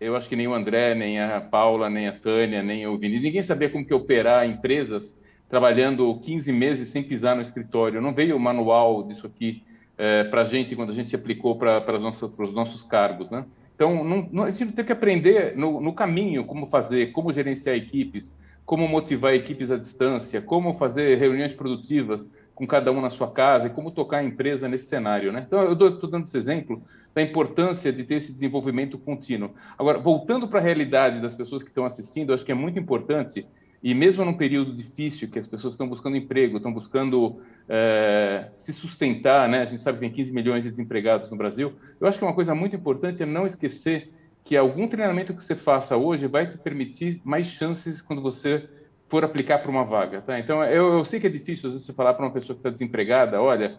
eu 0.00 0.14
acho 0.14 0.28
que 0.28 0.36
nem 0.36 0.46
o 0.46 0.54
André, 0.54 0.94
nem 0.94 1.18
a 1.20 1.40
Paula, 1.40 1.90
nem 1.90 2.06
a 2.06 2.12
Tânia, 2.12 2.62
nem 2.62 2.86
o 2.86 2.96
Vinícius, 2.96 3.24
ninguém 3.24 3.42
sabia 3.42 3.68
como 3.68 3.84
que 3.84 3.92
operar 3.92 4.48
empresas 4.48 5.12
trabalhando 5.48 6.14
15 6.20 6.52
meses 6.52 6.88
sem 6.90 7.02
pisar 7.02 7.34
no 7.34 7.42
escritório. 7.42 8.00
Não 8.00 8.14
veio 8.14 8.36
o 8.36 8.40
manual 8.40 9.02
disso 9.02 9.26
aqui 9.26 9.64
é, 9.98 10.22
para 10.22 10.42
a 10.42 10.44
gente 10.44 10.76
quando 10.76 10.90
a 10.90 10.94
gente 10.94 11.16
aplicou 11.16 11.56
para 11.56 11.96
os 11.96 12.54
nossos 12.54 12.84
cargos, 12.84 13.28
né? 13.28 13.44
Então, 13.74 14.04
não, 14.04 14.28
não, 14.30 14.44
a 14.44 14.50
gente 14.52 14.72
tem 14.72 14.84
que 14.84 14.92
aprender 14.92 15.56
no, 15.56 15.80
no, 15.80 15.92
caminho 15.92 16.44
como 16.44 16.66
fazer, 16.66 17.10
como 17.12 17.32
gerenciar 17.32 17.74
equipes, 17.74 18.32
como 18.64 18.86
motivar 18.86 19.34
equipes 19.34 19.70
à 19.70 19.76
distância, 19.76 20.40
como 20.40 20.74
fazer 20.74 21.18
reuniões 21.18 21.52
produtivas 21.54 22.30
com 22.60 22.66
cada 22.66 22.92
um 22.92 23.00
na 23.00 23.08
sua 23.08 23.30
casa 23.30 23.68
e 23.68 23.70
como 23.70 23.90
tocar 23.90 24.18
a 24.18 24.22
empresa 24.22 24.68
nesse 24.68 24.84
cenário. 24.84 25.32
Né? 25.32 25.44
Então, 25.46 25.62
eu 25.62 25.72
estou 25.72 26.10
dando 26.10 26.26
esse 26.26 26.36
exemplo 26.36 26.82
da 27.14 27.22
importância 27.22 27.90
de 27.90 28.04
ter 28.04 28.16
esse 28.16 28.34
desenvolvimento 28.34 28.98
contínuo. 28.98 29.52
Agora, 29.78 29.98
voltando 29.98 30.46
para 30.46 30.60
a 30.60 30.62
realidade 30.62 31.22
das 31.22 31.34
pessoas 31.34 31.62
que 31.62 31.70
estão 31.70 31.86
assistindo, 31.86 32.34
acho 32.34 32.44
que 32.44 32.52
é 32.52 32.54
muito 32.54 32.78
importante, 32.78 33.46
e 33.82 33.94
mesmo 33.94 34.26
num 34.26 34.34
período 34.34 34.74
difícil, 34.74 35.30
que 35.30 35.38
as 35.38 35.46
pessoas 35.46 35.72
estão 35.72 35.88
buscando 35.88 36.18
emprego, 36.18 36.58
estão 36.58 36.70
buscando 36.70 37.40
é, 37.66 38.50
se 38.60 38.74
sustentar, 38.74 39.48
né? 39.48 39.62
a 39.62 39.64
gente 39.64 39.80
sabe 39.80 39.96
que 39.96 40.04
tem 40.04 40.12
15 40.12 40.34
milhões 40.34 40.62
de 40.62 40.68
desempregados 40.68 41.30
no 41.30 41.38
Brasil, 41.38 41.72
eu 41.98 42.06
acho 42.06 42.18
que 42.18 42.24
uma 42.26 42.34
coisa 42.34 42.54
muito 42.54 42.76
importante 42.76 43.22
é 43.22 43.26
não 43.26 43.46
esquecer 43.46 44.12
que 44.44 44.54
algum 44.54 44.86
treinamento 44.86 45.32
que 45.32 45.42
você 45.42 45.56
faça 45.56 45.96
hoje 45.96 46.26
vai 46.26 46.46
te 46.46 46.58
permitir 46.58 47.22
mais 47.24 47.46
chances 47.46 48.02
quando 48.02 48.20
você 48.20 48.68
for 49.10 49.24
aplicar 49.24 49.58
para 49.58 49.70
uma 49.70 49.84
vaga, 49.84 50.22
tá? 50.22 50.38
Então, 50.38 50.64
eu, 50.64 50.98
eu, 50.98 51.04
sei 51.04 51.18
que 51.18 51.26
é 51.26 51.30
difícil 51.30 51.66
às 51.66 51.72
vezes 51.72 51.86
você 51.86 51.92
falar 51.92 52.14
para 52.14 52.24
uma 52.24 52.32
pessoa 52.32 52.54
que 52.54 52.60
está 52.60 52.70
desempregada, 52.70 53.42
olha, 53.42 53.76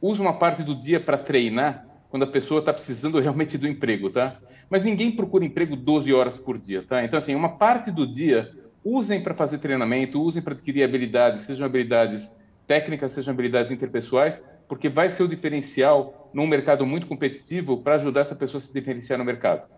usa 0.00 0.22
uma 0.22 0.38
parte 0.38 0.62
do 0.62 0.74
dia 0.74 1.00
para 1.00 1.18
treinar 1.18 1.84
quando 2.08 2.22
a 2.22 2.28
pessoa 2.28 2.60
está 2.60 2.72
precisando 2.72 3.18
realmente 3.18 3.58
do 3.58 3.66
emprego, 3.66 4.08
tá? 4.08 4.36
Mas 4.70 4.84
ninguém 4.84 5.10
procura 5.10 5.44
emprego 5.44 5.74
12 5.74 6.12
horas 6.14 6.38
por 6.38 6.56
dia, 6.56 6.84
tá? 6.88 7.04
Então, 7.04 7.18
assim, 7.18 7.34
uma 7.34 7.58
parte 7.58 7.90
do 7.90 8.06
dia 8.06 8.52
usem 8.84 9.20
para 9.20 9.34
fazer 9.34 9.58
treinamento, 9.58 10.22
usem 10.22 10.40
para 10.40 10.54
adquirir 10.54 10.84
habilidades, 10.84 11.42
sejam 11.42 11.66
habilidades 11.66 12.30
técnicas, 12.66 13.12
sejam 13.12 13.34
habilidades 13.34 13.72
interpessoais, 13.72 14.42
porque 14.68 14.88
vai 14.88 15.10
ser 15.10 15.24
o 15.24 15.28
diferencial 15.28 16.30
num 16.32 16.46
mercado 16.46 16.86
muito 16.86 17.06
competitivo 17.06 17.82
para 17.82 17.96
ajudar 17.96 18.20
essa 18.22 18.36
pessoa 18.36 18.58
a 18.58 18.60
se 18.64 18.72
diferenciar 18.72 19.18
no 19.18 19.24
mercado. 19.24 19.68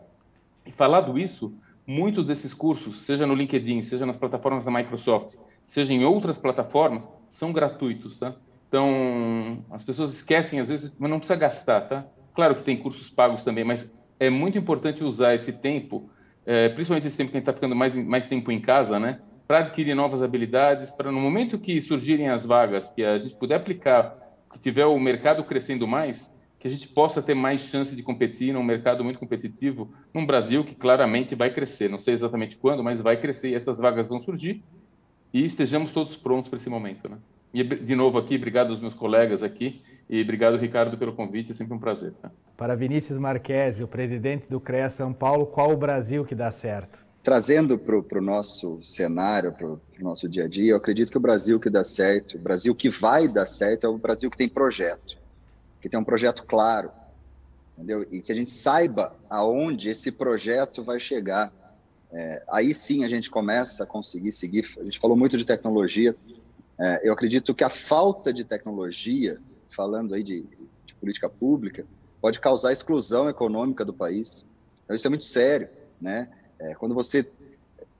E 0.66 0.70
falado 0.72 1.18
isso, 1.18 1.52
muitos 1.86 2.26
desses 2.26 2.54
cursos, 2.54 3.04
seja 3.04 3.26
no 3.26 3.34
LinkedIn, 3.34 3.82
seja 3.82 4.06
nas 4.06 4.16
plataformas 4.16 4.64
da 4.64 4.70
Microsoft, 4.70 5.34
seja 5.66 5.92
em 5.92 6.04
outras 6.04 6.38
plataformas, 6.38 7.08
são 7.28 7.52
gratuitos, 7.52 8.18
tá? 8.18 8.34
Então, 8.68 9.64
as 9.70 9.84
pessoas 9.84 10.12
esquecem 10.12 10.60
às 10.60 10.68
vezes, 10.68 10.94
mas 10.98 11.10
não 11.10 11.18
precisa 11.18 11.38
gastar, 11.38 11.82
tá? 11.82 12.06
Claro 12.34 12.54
que 12.54 12.64
tem 12.64 12.76
cursos 12.76 13.08
pagos 13.08 13.44
também, 13.44 13.64
mas 13.64 13.94
é 14.18 14.28
muito 14.28 14.58
importante 14.58 15.04
usar 15.04 15.34
esse 15.34 15.52
tempo, 15.52 16.10
é, 16.44 16.68
principalmente 16.70 17.06
esse 17.06 17.16
tempo 17.16 17.30
que 17.30 17.36
a 17.36 17.40
gente 17.40 17.48
está 17.48 17.52
ficando 17.52 17.76
mais, 17.76 17.94
mais 17.94 18.26
tempo 18.26 18.50
em 18.50 18.60
casa, 18.60 18.98
né? 18.98 19.20
Para 19.46 19.58
adquirir 19.58 19.94
novas 19.94 20.22
habilidades, 20.22 20.90
para 20.90 21.12
no 21.12 21.20
momento 21.20 21.58
que 21.58 21.80
surgirem 21.80 22.28
as 22.28 22.44
vagas, 22.44 22.90
que 22.90 23.04
a 23.04 23.18
gente 23.18 23.36
puder 23.36 23.56
aplicar, 23.56 24.16
que 24.52 24.58
tiver 24.58 24.86
o 24.86 24.98
mercado 24.98 25.44
crescendo 25.44 25.86
mais, 25.86 26.33
que 26.64 26.68
a 26.68 26.70
gente 26.70 26.88
possa 26.88 27.20
ter 27.20 27.34
mais 27.34 27.60
chance 27.60 27.94
de 27.94 28.02
competir 28.02 28.54
num 28.54 28.62
mercado 28.62 29.04
muito 29.04 29.18
competitivo, 29.18 29.92
num 30.14 30.24
Brasil 30.24 30.64
que 30.64 30.74
claramente 30.74 31.34
vai 31.34 31.52
crescer. 31.52 31.90
Não 31.90 32.00
sei 32.00 32.14
exatamente 32.14 32.56
quando, 32.56 32.82
mas 32.82 33.02
vai 33.02 33.20
crescer 33.20 33.50
e 33.50 33.54
essas 33.54 33.78
vagas 33.78 34.08
vão 34.08 34.18
surgir 34.18 34.64
e 35.30 35.44
estejamos 35.44 35.92
todos 35.92 36.16
prontos 36.16 36.48
para 36.48 36.58
esse 36.58 36.70
momento, 36.70 37.06
né? 37.06 37.18
E 37.52 37.62
de 37.62 37.94
novo 37.94 38.16
aqui, 38.16 38.36
obrigado 38.36 38.70
aos 38.70 38.80
meus 38.80 38.94
colegas 38.94 39.42
aqui 39.42 39.82
e 40.08 40.22
obrigado 40.22 40.56
Ricardo 40.56 40.96
pelo 40.96 41.12
convite, 41.12 41.52
é 41.52 41.54
sempre 41.54 41.74
um 41.74 41.78
prazer. 41.78 42.14
Tá? 42.14 42.30
Para 42.56 42.74
Vinícius 42.74 43.18
Marquesi, 43.18 43.84
o 43.84 43.88
presidente 43.88 44.48
do 44.48 44.58
CREA 44.58 44.88
São 44.88 45.12
Paulo, 45.12 45.44
qual 45.44 45.70
o 45.70 45.76
Brasil 45.76 46.24
que 46.24 46.34
dá 46.34 46.50
certo? 46.50 47.04
Trazendo 47.22 47.76
para 47.76 47.98
o 47.98 48.22
nosso 48.22 48.80
cenário, 48.80 49.52
para 49.52 49.66
o 49.66 49.80
nosso 50.00 50.26
dia 50.30 50.44
a 50.44 50.48
dia, 50.48 50.70
eu 50.70 50.78
acredito 50.78 51.12
que 51.12 51.18
o 51.18 51.20
Brasil 51.20 51.60
que 51.60 51.68
dá 51.68 51.84
certo, 51.84 52.38
o 52.38 52.40
Brasil 52.40 52.74
que 52.74 52.88
vai 52.88 53.28
dar 53.28 53.44
certo 53.44 53.84
é 53.84 53.88
o 53.90 53.98
Brasil 53.98 54.30
que 54.30 54.38
tem 54.38 54.48
projeto 54.48 55.22
que 55.84 55.88
tem 55.90 56.00
um 56.00 56.04
projeto 56.04 56.44
claro, 56.44 56.90
entendeu? 57.74 58.08
E 58.10 58.22
que 58.22 58.32
a 58.32 58.34
gente 58.34 58.50
saiba 58.50 59.14
aonde 59.28 59.90
esse 59.90 60.10
projeto 60.10 60.82
vai 60.82 60.98
chegar. 60.98 61.52
É, 62.10 62.42
aí 62.48 62.72
sim 62.72 63.04
a 63.04 63.08
gente 63.08 63.28
começa 63.28 63.84
a 63.84 63.86
conseguir 63.86 64.32
seguir. 64.32 64.66
A 64.80 64.84
gente 64.84 64.98
falou 64.98 65.14
muito 65.14 65.36
de 65.36 65.44
tecnologia. 65.44 66.16
É, 66.80 67.06
eu 67.06 67.12
acredito 67.12 67.54
que 67.54 67.62
a 67.62 67.68
falta 67.68 68.32
de 68.32 68.44
tecnologia, 68.44 69.38
falando 69.68 70.14
aí 70.14 70.22
de, 70.22 70.46
de, 70.86 70.94
política 70.94 71.28
pública, 71.28 71.84
pode 72.18 72.40
causar 72.40 72.72
exclusão 72.72 73.28
econômica 73.28 73.84
do 73.84 73.92
país. 73.92 74.54
Então, 74.84 74.96
isso 74.96 75.06
é 75.06 75.10
muito 75.10 75.26
sério, 75.26 75.68
né? 76.00 76.30
É, 76.58 76.74
quando 76.76 76.94
você 76.94 77.30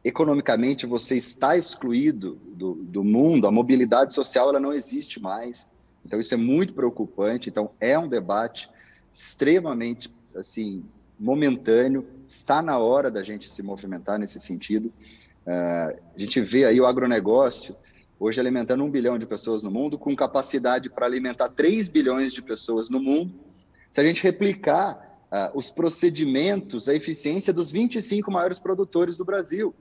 economicamente 0.02 0.86
você 0.86 1.16
está 1.16 1.54
excluído 1.54 2.38
do, 2.46 2.76
do 2.76 3.04
mundo, 3.04 3.46
a 3.46 3.52
mobilidade 3.52 4.14
social 4.14 4.48
ela 4.48 4.60
não 4.60 4.72
existe 4.72 5.20
mais. 5.20 5.73
Então 6.04 6.20
isso 6.20 6.34
é 6.34 6.36
muito 6.36 6.72
preocupante. 6.74 7.48
Então 7.48 7.70
é 7.80 7.98
um 7.98 8.08
debate 8.08 8.68
extremamente 9.12 10.12
assim 10.34 10.84
momentâneo. 11.18 12.06
Está 12.26 12.60
na 12.60 12.78
hora 12.78 13.10
da 13.10 13.22
gente 13.22 13.50
se 13.50 13.62
movimentar 13.62 14.18
nesse 14.18 14.40
sentido. 14.40 14.92
Uh, 15.46 15.98
a 16.16 16.18
gente 16.18 16.40
vê 16.40 16.64
aí 16.64 16.80
o 16.80 16.86
agronegócio 16.86 17.76
hoje 18.18 18.40
alimentando 18.40 18.82
um 18.82 18.90
bilhão 18.90 19.18
de 19.18 19.26
pessoas 19.26 19.62
no 19.62 19.70
mundo, 19.70 19.98
com 19.98 20.14
capacidade 20.14 20.88
para 20.88 21.06
alimentar 21.06 21.48
3 21.48 21.88
bilhões 21.88 22.32
de 22.32 22.40
pessoas 22.42 22.88
no 22.88 23.00
mundo. 23.00 23.34
Se 23.90 24.00
a 24.00 24.04
gente 24.04 24.22
replicar 24.22 25.26
uh, 25.30 25.56
os 25.56 25.70
procedimentos, 25.70 26.88
a 26.88 26.94
eficiência 26.94 27.52
dos 27.52 27.70
25 27.70 28.30
maiores 28.30 28.58
produtores 28.58 29.16
do 29.16 29.24
Brasil, 29.24 29.74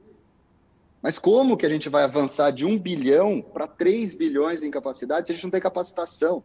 mas 1.03 1.19
como 1.19 1.57
que 1.57 1.65
a 1.65 1.69
gente 1.69 1.89
vai 1.89 2.05
avançar 2.05 2.49
de 2.51 2.65
1 2.65 2.79
bilhão 2.79 3.41
para 3.41 3.67
3 3.67 4.13
bilhões 4.13 4.63
em 4.63 4.71
capacidade 4.71 5.27
se 5.27 5.33
a 5.33 5.35
gente 5.35 5.43
não 5.43 5.51
tem 5.51 5.59
capacitação? 5.59 6.41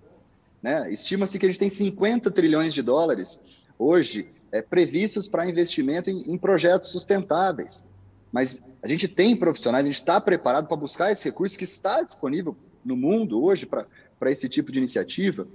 Né? 0.61 0.93
Estima-se 0.93 1.39
que 1.39 1.47
a 1.47 1.49
gente 1.49 1.61
tem 1.61 1.71
50 1.71 2.29
trilhões 2.33 2.75
de 2.75 2.83
dólares 2.83 3.41
hoje 3.79 4.33
é, 4.51 4.61
previstos 4.61 5.29
para 5.29 5.49
investimento 5.49 6.11
em, 6.11 6.33
em 6.33 6.37
projetos 6.37 6.91
sustentáveis. 6.91 7.87
Mas 8.33 8.67
a 8.83 8.89
gente 8.89 9.07
tem 9.07 9.37
profissionais, 9.37 9.85
a 9.85 9.87
gente 9.87 10.01
está 10.01 10.21
preparado 10.21 10.67
para 10.67 10.77
buscar 10.77 11.13
esse 11.13 11.25
recurso 11.25 11.57
que 11.57 11.63
está 11.63 12.03
disponível 12.03 12.57
no 12.85 12.97
mundo 12.97 13.41
hoje 13.41 13.65
para 13.65 13.87
esse 14.33 14.49
tipo 14.49 14.73
de 14.73 14.79
iniciativa. 14.79 15.47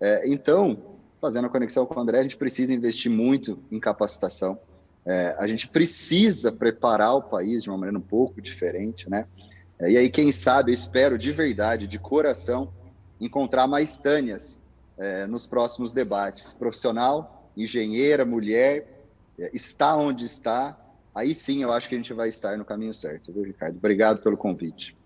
É, 0.00 0.28
então, 0.28 0.78
fazendo 1.20 1.46
a 1.46 1.50
conexão 1.50 1.84
com 1.84 1.98
o 1.98 2.00
André, 2.00 2.20
a 2.20 2.22
gente 2.22 2.36
precisa 2.36 2.72
investir 2.72 3.10
muito 3.10 3.58
em 3.72 3.80
capacitação. 3.80 4.56
É, 5.04 5.36
a 5.38 5.46
gente 5.46 5.68
precisa 5.68 6.52
preparar 6.52 7.14
o 7.14 7.22
país 7.22 7.62
de 7.62 7.70
uma 7.70 7.78
maneira 7.78 7.98
um 7.98 8.02
pouco 8.02 8.40
diferente, 8.40 9.10
né? 9.10 9.26
É, 9.78 9.90
e 9.90 9.96
aí, 9.96 10.10
quem 10.10 10.30
sabe, 10.30 10.70
eu 10.70 10.74
espero 10.74 11.18
de 11.18 11.32
verdade, 11.32 11.86
de 11.86 11.98
coração, 11.98 12.72
encontrar 13.20 13.66
mais 13.66 13.96
Tânias 13.98 14.62
é, 14.96 15.26
nos 15.26 15.46
próximos 15.46 15.92
debates. 15.92 16.52
Profissional, 16.52 17.50
engenheira, 17.56 18.24
mulher, 18.24 19.04
é, 19.38 19.50
está 19.52 19.96
onde 19.96 20.24
está, 20.24 20.78
aí 21.14 21.34
sim 21.34 21.62
eu 21.62 21.72
acho 21.72 21.88
que 21.88 21.94
a 21.94 21.98
gente 21.98 22.12
vai 22.12 22.28
estar 22.28 22.56
no 22.56 22.64
caminho 22.64 22.94
certo, 22.94 23.32
viu, 23.32 23.42
Ricardo? 23.42 23.76
Obrigado 23.76 24.22
pelo 24.22 24.36
convite. 24.36 24.96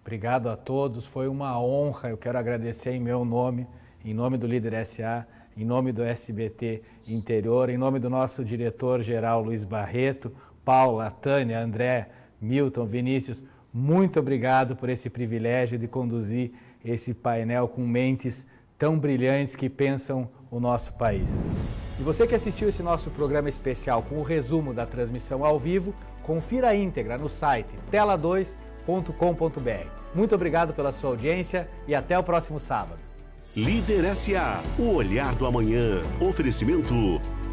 Obrigado 0.00 0.48
a 0.48 0.56
todos, 0.56 1.06
foi 1.06 1.28
uma 1.28 1.58
honra. 1.58 2.10
Eu 2.10 2.18
quero 2.18 2.38
agradecer 2.38 2.90
em 2.92 3.00
meu 3.00 3.24
nome, 3.24 3.66
em 4.04 4.12
nome 4.12 4.36
do 4.36 4.46
Líder 4.46 4.84
SA, 4.84 5.26
em 5.56 5.64
nome 5.64 5.92
do 5.92 6.02
SBT 6.02 6.82
Interior, 7.06 7.70
em 7.70 7.78
nome 7.78 7.98
do 7.98 8.10
nosso 8.10 8.44
diretor-geral 8.44 9.42
Luiz 9.42 9.64
Barreto, 9.64 10.32
Paula, 10.64 11.10
Tânia, 11.10 11.60
André, 11.60 12.08
Milton, 12.40 12.86
Vinícius, 12.86 13.42
muito 13.72 14.20
obrigado 14.20 14.76
por 14.76 14.88
esse 14.88 15.10
privilégio 15.10 15.78
de 15.78 15.88
conduzir 15.88 16.52
esse 16.84 17.12
painel 17.12 17.66
com 17.66 17.86
mentes 17.86 18.46
tão 18.78 18.98
brilhantes 18.98 19.56
que 19.56 19.68
pensam 19.68 20.28
o 20.50 20.60
nosso 20.60 20.92
país. 20.94 21.44
E 21.98 22.02
você 22.02 22.26
que 22.26 22.34
assistiu 22.34 22.68
esse 22.68 22.82
nosso 22.82 23.10
programa 23.10 23.48
especial 23.48 24.02
com 24.02 24.16
o 24.16 24.22
resumo 24.22 24.74
da 24.74 24.84
transmissão 24.84 25.44
ao 25.44 25.58
vivo, 25.58 25.94
confira 26.22 26.68
a 26.68 26.74
íntegra 26.74 27.16
no 27.16 27.28
site 27.28 27.74
tela2.com.br. 27.90 29.88
Muito 30.14 30.34
obrigado 30.34 30.74
pela 30.74 30.92
sua 30.92 31.10
audiência 31.10 31.68
e 31.86 31.94
até 31.94 32.18
o 32.18 32.22
próximo 32.22 32.58
sábado. 32.58 33.13
Líder 33.56 34.16
SA, 34.16 34.64
o 34.76 34.94
olhar 34.94 35.32
do 35.36 35.46
amanhã. 35.46 36.02
Oferecimento. 36.20 36.92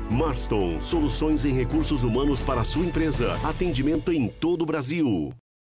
Marston, 0.09 0.81
soluções 0.81 1.45
em 1.45 1.53
recursos 1.53 2.03
humanos 2.03 2.41
para 2.41 2.63
sua 2.63 2.83
empresa. 2.83 3.35
Atendimento 3.47 4.11
em 4.11 4.27
todo 4.27 4.63
o 4.63 4.65
Brasil. 4.65 5.31